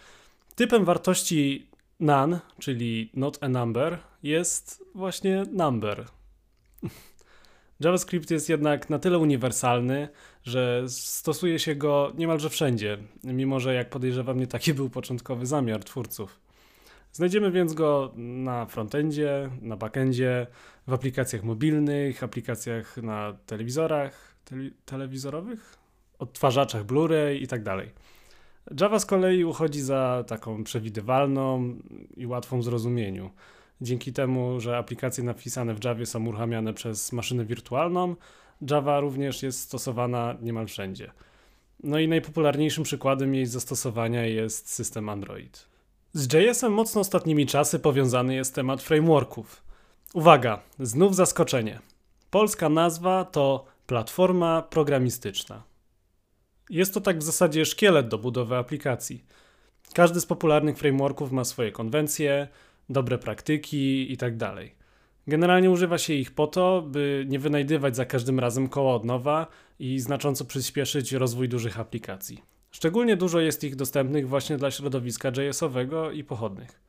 Typem 0.55 0.85
wartości 0.85 1.67
none, 1.99 2.39
czyli 2.59 3.11
not 3.13 3.37
a 3.41 3.49
number, 3.49 3.99
jest 4.23 4.83
właśnie 4.95 5.43
number. 5.51 6.05
JavaScript 7.83 8.31
jest 8.31 8.49
jednak 8.49 8.89
na 8.89 8.99
tyle 8.99 9.17
uniwersalny, 9.17 10.07
że 10.43 10.83
stosuje 10.87 11.59
się 11.59 11.75
go 11.75 12.11
niemalże 12.17 12.49
wszędzie, 12.49 12.97
mimo 13.23 13.59
że 13.59 13.73
jak 13.73 13.89
podejrzewam 13.89 14.39
nie 14.39 14.47
taki 14.47 14.73
był 14.79 14.89
początkowy 14.89 15.45
zamiar 15.45 15.83
twórców. 15.83 16.39
Znajdziemy 17.11 17.51
więc 17.51 17.73
go 17.73 18.13
na 18.15 18.65
frontendzie, 18.65 19.49
na 19.61 19.77
backendzie, 19.77 20.47
w 20.87 20.93
aplikacjach 20.93 21.43
mobilnych, 21.43 22.23
aplikacjach 22.23 22.97
na 22.97 23.33
telewizorach, 23.45 24.35
tele 24.45 24.69
telewizorowych, 24.85 25.77
odtwarzaczach 26.19 26.85
Blu-ray 26.85 27.41
i 27.41 27.47
tak. 27.47 27.61
Java 28.79 28.99
z 28.99 29.05
kolei 29.05 29.43
uchodzi 29.43 29.81
za 29.81 30.23
taką 30.27 30.63
przewidywalną 30.63 31.75
i 32.17 32.27
łatwą 32.27 32.59
w 32.59 32.63
zrozumieniu. 32.63 33.29
Dzięki 33.83 34.13
temu, 34.13 34.59
że 34.59 34.77
aplikacje 34.77 35.23
napisane 35.23 35.73
w 35.73 35.83
Javie 35.83 36.05
są 36.05 36.25
uruchamiane 36.25 36.73
przez 36.73 37.11
maszynę 37.11 37.45
wirtualną, 37.45 38.15
Java 38.69 38.99
również 38.99 39.43
jest 39.43 39.59
stosowana 39.59 40.35
niemal 40.41 40.67
wszędzie. 40.67 41.11
No 41.83 41.99
i 41.99 42.07
najpopularniejszym 42.07 42.83
przykładem 42.83 43.35
jej 43.35 43.45
zastosowania 43.45 44.25
jest 44.25 44.69
system 44.69 45.09
Android. 45.09 45.65
Z 46.13 46.33
JS-em 46.33 46.73
mocno 46.73 47.01
ostatnimi 47.01 47.45
czasy 47.45 47.79
powiązany 47.79 48.35
jest 48.35 48.55
temat 48.55 48.81
frameworków. 48.81 49.63
Uwaga, 50.13 50.59
znów 50.79 51.15
zaskoczenie. 51.15 51.79
Polska 52.29 52.69
nazwa 52.69 53.25
to 53.25 53.65
platforma 53.87 54.61
programistyczna. 54.61 55.63
Jest 56.69 56.93
to 56.93 57.01
tak 57.01 57.19
w 57.19 57.23
zasadzie 57.23 57.65
szkielet 57.65 58.07
do 58.07 58.17
budowy 58.17 58.55
aplikacji. 58.55 59.25
Każdy 59.93 60.21
z 60.21 60.25
popularnych 60.25 60.77
frameworków 60.77 61.31
ma 61.31 61.43
swoje 61.43 61.71
konwencje, 61.71 62.47
dobre 62.93 63.17
praktyki 63.17 64.11
itd. 64.11 64.37
Tak 64.37 64.83
Generalnie 65.27 65.71
używa 65.71 65.97
się 65.97 66.13
ich 66.13 66.31
po 66.31 66.47
to, 66.47 66.81
by 66.81 67.25
nie 67.29 67.39
wynajdywać 67.39 67.95
za 67.95 68.05
każdym 68.05 68.39
razem 68.39 68.69
koła 68.69 68.95
od 68.95 69.05
nowa 69.05 69.47
i 69.79 69.99
znacząco 69.99 70.45
przyspieszyć 70.45 71.11
rozwój 71.11 71.49
dużych 71.49 71.79
aplikacji. 71.79 72.41
Szczególnie 72.71 73.17
dużo 73.17 73.39
jest 73.39 73.63
ich 73.63 73.75
dostępnych 73.75 74.27
właśnie 74.29 74.57
dla 74.57 74.71
środowiska 74.71 75.29
JS-owego 75.29 76.11
i 76.11 76.23
pochodnych. 76.23 76.81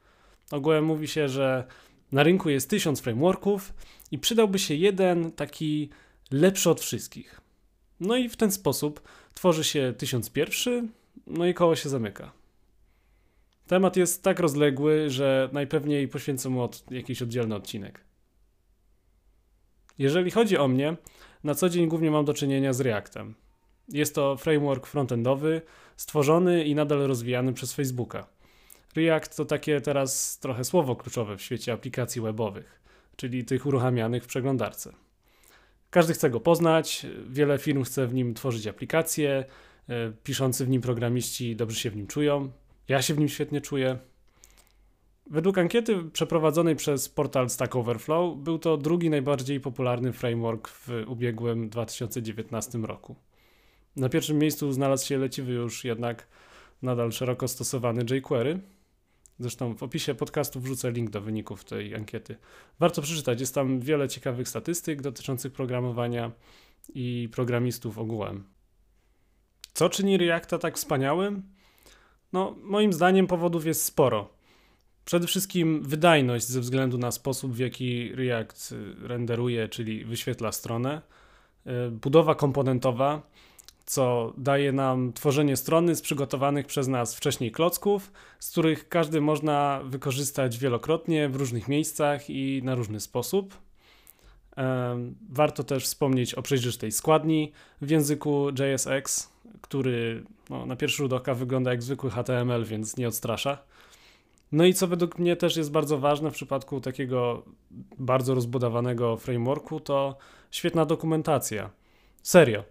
Ogółem 0.51 0.85
mówi 0.85 1.09
się, 1.09 1.29
że 1.29 1.65
na 2.13 2.23
rynku 2.23 2.51
jest 2.51 2.71
tysiąc 2.71 3.01
frameworków 3.01 3.75
i 4.11 4.19
przydałby 4.19 4.59
się 4.59 4.75
jeden 4.75 5.33
taki 5.33 5.91
lepszy 6.31 6.71
od 6.71 6.81
wszystkich. 6.81 7.41
No 8.01 8.17
i 8.17 8.29
w 8.29 8.37
ten 8.37 8.51
sposób 8.51 9.03
tworzy 9.35 9.65
się 9.65 9.95
tysiąc 9.99 10.31
pierwszy, 10.31 10.89
no 11.27 11.47
i 11.47 11.55
koło 11.55 11.77
się 11.77 11.89
zamyka. 11.89 12.33
Temat 13.67 13.97
jest 13.97 14.23
tak 14.23 14.41
rozległy, 14.41 15.11
że 15.11 15.49
najpewniej 15.53 16.09
poświęcę 16.09 16.49
mu 16.49 16.63
od, 16.63 16.91
jakiś 16.91 17.23
oddzielny 17.23 17.55
odcinek. 17.55 18.05
Jeżeli 19.99 20.31
chodzi 20.31 20.59
o 20.59 20.69
mnie, 20.69 20.97
na 21.45 21.55
co 21.55 21.69
dzień 21.69 21.89
głównie 21.89 22.11
mam 22.11 22.25
do 22.25 22.35
czynienia 22.35 22.73
z 22.73 22.81
Reactem. 22.81 23.35
Jest 23.89 24.15
to 24.15 24.37
framework 24.37 24.87
frontendowy, 24.87 25.63
stworzony 25.97 26.65
i 26.65 26.75
nadal 26.75 26.99
rozwijany 26.99 27.53
przez 27.53 27.73
Facebooka. 27.73 28.27
React 28.97 29.37
to 29.37 29.45
takie 29.45 29.81
teraz 29.81 30.39
trochę 30.39 30.65
słowo 30.65 30.97
kluczowe 30.97 31.37
w 31.37 31.43
świecie 31.43 31.73
aplikacji 31.73 32.23
webowych, 32.23 32.81
czyli 33.17 33.45
tych 33.45 33.67
uruchamianych 33.67 34.25
w 34.25 34.27
przeglądarce. 34.27 34.93
Każdy 35.91 36.15
chce 36.15 36.31
go 36.31 36.41
poznać, 36.41 37.07
wiele 37.29 37.59
firm 37.59 37.85
chce 37.85 38.07
w 38.07 38.15
nim 38.15 38.35
tworzyć 38.35 38.67
aplikacje, 38.67 39.45
e, 39.89 40.13
piszący 40.25 40.65
w 40.65 40.69
nim 40.69 40.83
programiści 40.83 41.57
dobrze 41.57 41.81
się 41.81 41.91
w 41.91 41.97
nim 41.97 42.07
czują. 42.07 42.53
Ja 42.89 43.03
się 43.03 43.15
w 43.15 43.19
nim 43.19 43.29
świetnie 43.29 43.61
czuję. 43.61 43.99
Według 45.31 45.59
ankiety 45.59 46.03
przeprowadzonej 46.13 46.77
przez 46.77 47.09
portal 47.09 47.51
Stack 47.51 47.77
Overflow 47.77 48.39
był 48.39 48.59
to 48.59 48.77
drugi 48.77 49.11
najbardziej 49.11 49.61
popularny 49.61 50.13
framework 50.13 50.69
w 50.69 50.89
ubiegłym 51.07 51.69
2019 51.69 52.79
roku. 52.79 53.17
Na 53.97 54.09
pierwszym 54.09 54.39
miejscu 54.39 54.73
znalazł 54.73 55.07
się 55.07 55.19
leciwy 55.19 55.53
już 55.53 55.85
jednak 55.85 56.27
nadal 56.83 57.13
szeroko 57.13 57.49
stosowany 57.49 58.05
jQuery. 58.05 58.61
Zresztą 59.39 59.77
w 59.77 59.83
opisie 59.83 60.15
podcastu 60.15 60.61
wrzucę 60.61 60.93
link 60.93 61.11
do 61.11 61.21
wyników 61.21 61.65
tej 61.65 61.95
ankiety. 61.95 62.37
Warto 62.79 63.03
przeczytać, 63.03 63.41
jest 63.41 63.55
tam 63.55 63.81
wiele 63.81 64.09
ciekawych 64.09 64.49
statystyk 64.49 65.03
dotyczących 65.03 65.53
programowania 65.53 66.33
i 66.95 67.29
programistów 67.33 67.99
ogółem. 67.99 68.45
Co 69.75 69.89
czyni 69.89 70.19
Reacta 70.19 70.59
tak 70.59 70.77
wspaniałym? 70.77 71.43
No, 72.35 72.55
moim 72.63 72.93
zdaniem 72.93 73.27
powodów 73.27 73.67
jest 73.67 73.85
sporo. 73.85 74.29
Przede 75.05 75.27
wszystkim 75.27 75.83
wydajność 75.83 76.47
ze 76.47 76.61
względu 76.61 76.99
na 76.99 77.11
sposób, 77.11 77.53
w 77.53 77.59
jaki 77.59 78.13
React 78.15 78.73
y, 78.73 79.09
renderuje, 79.09 79.69
czyli 79.69 80.05
wyświetla 80.05 80.53
stronę. 80.53 81.03
Y, 81.67 81.91
budowa 81.91 82.35
komponentowa, 82.35 83.23
co 83.87 84.33
daje 84.37 84.73
nam 84.73 85.13
tworzenie 85.13 85.57
strony 85.57 85.97
z 85.97 86.03
przygotowanych 86.03 86.67
przez 86.67 86.89
nas 86.89 87.15
wcześniej 87.15 87.51
klocków, 87.53 88.13
z 88.41 88.51
których 88.51 88.89
każdy 88.89 89.21
można 89.21 89.81
wykorzystać 89.85 90.59
wielokrotnie 90.59 91.29
w 91.29 91.37
różnych 91.37 91.69
miejscach 91.69 92.31
i 92.31 92.61
na 92.65 92.75
różny 92.75 93.01
sposób. 93.01 93.55
Warto 95.31 95.65
też 95.65 95.85
wspomnieć 95.85 96.35
o 96.35 96.43
przejrzystej 96.43 96.93
składni 96.93 97.53
w 97.81 97.91
języku 97.91 98.47
JSX, 98.51 99.33
który 99.61 100.25
no, 100.51 100.67
na 100.67 100.77
pierwszy 100.77 100.97
rzut 100.97 101.13
oka 101.13 101.35
wygląda 101.35 101.71
jak 101.71 101.83
zwykły 101.83 102.11
HTML, 102.11 102.65
więc 102.65 102.97
nie 102.97 103.09
odstrasza. 103.09 103.59
No 104.53 104.65
i 104.65 104.75
co 104.75 104.87
według 104.87 105.19
mnie 105.19 105.37
też 105.37 105.57
jest 105.57 105.71
bardzo 105.71 105.99
ważne 105.99 106.31
w 106.31 106.35
przypadku 106.35 106.81
takiego 106.81 107.43
bardzo 107.99 108.35
rozbudowanego 108.35 109.17
frameworku, 109.17 109.81
to 109.81 110.17
świetna 110.51 110.87
dokumentacja. 110.87 111.71
Serio. 112.23 112.65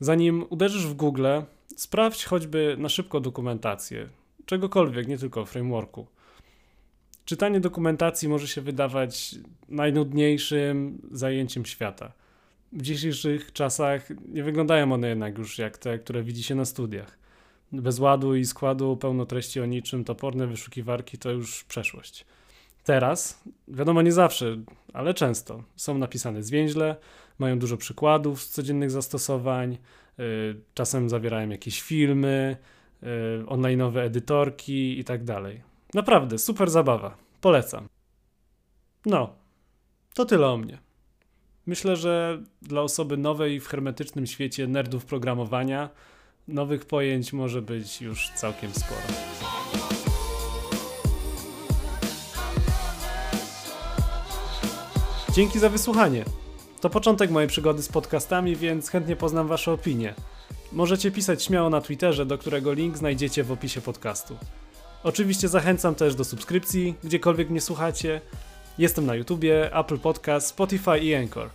Zanim 0.00 0.44
uderzysz 0.50 0.86
w 0.86 0.94
Google, 0.94 1.26
sprawdź 1.76 2.24
choćby 2.24 2.76
na 2.78 2.88
szybko 2.88 3.20
dokumentację, 3.20 4.08
czegokolwiek, 4.46 5.08
nie 5.08 5.18
tylko 5.18 5.44
frameworku. 5.44 6.06
Czytanie 7.30 7.60
dokumentacji 7.60 8.28
może 8.28 8.48
się 8.48 8.60
wydawać 8.60 9.34
najnudniejszym 9.68 10.98
zajęciem 11.12 11.64
świata. 11.64 12.12
W 12.72 12.82
dzisiejszych 12.82 13.52
czasach 13.52 14.08
nie 14.28 14.42
wyglądają 14.42 14.92
one 14.92 15.08
jednak 15.08 15.38
już 15.38 15.58
jak 15.58 15.78
te, 15.78 15.98
które 15.98 16.22
widzi 16.22 16.42
się 16.42 16.54
na 16.54 16.64
studiach. 16.64 17.18
Bez 17.72 17.98
ładu 17.98 18.34
i 18.34 18.44
składu, 18.44 18.96
pełno 18.96 19.26
treści 19.26 19.60
o 19.60 19.66
niczym, 19.66 20.04
toporne 20.04 20.46
wyszukiwarki 20.46 21.18
to 21.18 21.30
już 21.30 21.64
przeszłość. 21.64 22.26
Teraz, 22.84 23.44
wiadomo 23.68 24.02
nie 24.02 24.12
zawsze, 24.12 24.56
ale 24.92 25.14
często, 25.14 25.62
są 25.76 25.98
napisane 25.98 26.42
zwięźle, 26.42 26.96
mają 27.38 27.58
dużo 27.58 27.76
przykładów 27.76 28.42
z 28.42 28.48
codziennych 28.48 28.90
zastosowań, 28.90 29.78
y, 30.18 30.54
czasem 30.74 31.08
zawierają 31.08 31.48
jakieś 31.48 31.82
filmy, 31.82 32.56
y, 33.02 33.06
online'owe 33.44 33.98
edytorki 33.98 34.98
i 34.98 35.04
tak 35.04 35.24
dalej. 35.24 35.69
Naprawdę, 35.94 36.38
super 36.38 36.70
zabawa. 36.70 37.16
Polecam. 37.40 37.88
No, 39.06 39.32
to 40.14 40.24
tyle 40.24 40.48
o 40.48 40.56
mnie. 40.56 40.78
Myślę, 41.66 41.96
że 41.96 42.42
dla 42.62 42.82
osoby 42.82 43.16
nowej 43.16 43.60
w 43.60 43.66
hermetycznym 43.68 44.26
świecie 44.26 44.66
nerdów 44.66 45.04
programowania 45.04 45.88
nowych 46.48 46.86
pojęć 46.86 47.32
może 47.32 47.62
być 47.62 48.02
już 48.02 48.30
całkiem 48.30 48.70
sporo. 48.74 49.00
Dzięki 55.32 55.58
za 55.58 55.68
wysłuchanie. 55.68 56.24
To 56.80 56.90
początek 56.90 57.30
mojej 57.30 57.48
przygody 57.48 57.82
z 57.82 57.88
podcastami, 57.88 58.56
więc 58.56 58.88
chętnie 58.88 59.16
poznam 59.16 59.48
Wasze 59.48 59.72
opinie. 59.72 60.14
Możecie 60.72 61.10
pisać 61.10 61.44
śmiało 61.44 61.70
na 61.70 61.80
Twitterze, 61.80 62.26
do 62.26 62.38
którego 62.38 62.72
link 62.72 62.96
znajdziecie 62.96 63.44
w 63.44 63.52
opisie 63.52 63.80
podcastu. 63.80 64.36
Oczywiście 65.04 65.48
zachęcam 65.48 65.94
też 65.94 66.14
do 66.14 66.24
subskrypcji, 66.24 66.94
gdziekolwiek 67.04 67.50
mnie 67.50 67.60
słuchacie. 67.60 68.20
Jestem 68.78 69.06
na 69.06 69.14
YouTubie, 69.14 69.76
Apple 69.76 69.98
Podcast, 69.98 70.46
Spotify 70.46 70.98
i 70.98 71.14
Anchor. 71.14 71.50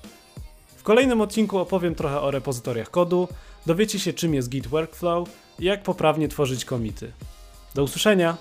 W 0.77 0.83
kolejnym 0.83 1.21
odcinku 1.21 1.57
opowiem 1.57 1.95
trochę 1.95 2.21
o 2.21 2.31
repozytoriach 2.31 2.91
kodu, 2.91 3.27
dowiecie 3.65 3.99
się 3.99 4.13
czym 4.13 4.33
jest 4.33 4.49
Git 4.49 4.67
Workflow 4.67 5.29
i 5.59 5.65
jak 5.65 5.83
poprawnie 5.83 6.27
tworzyć 6.27 6.65
komity. 6.65 7.11
Do 7.75 7.83
usłyszenia! 7.83 8.37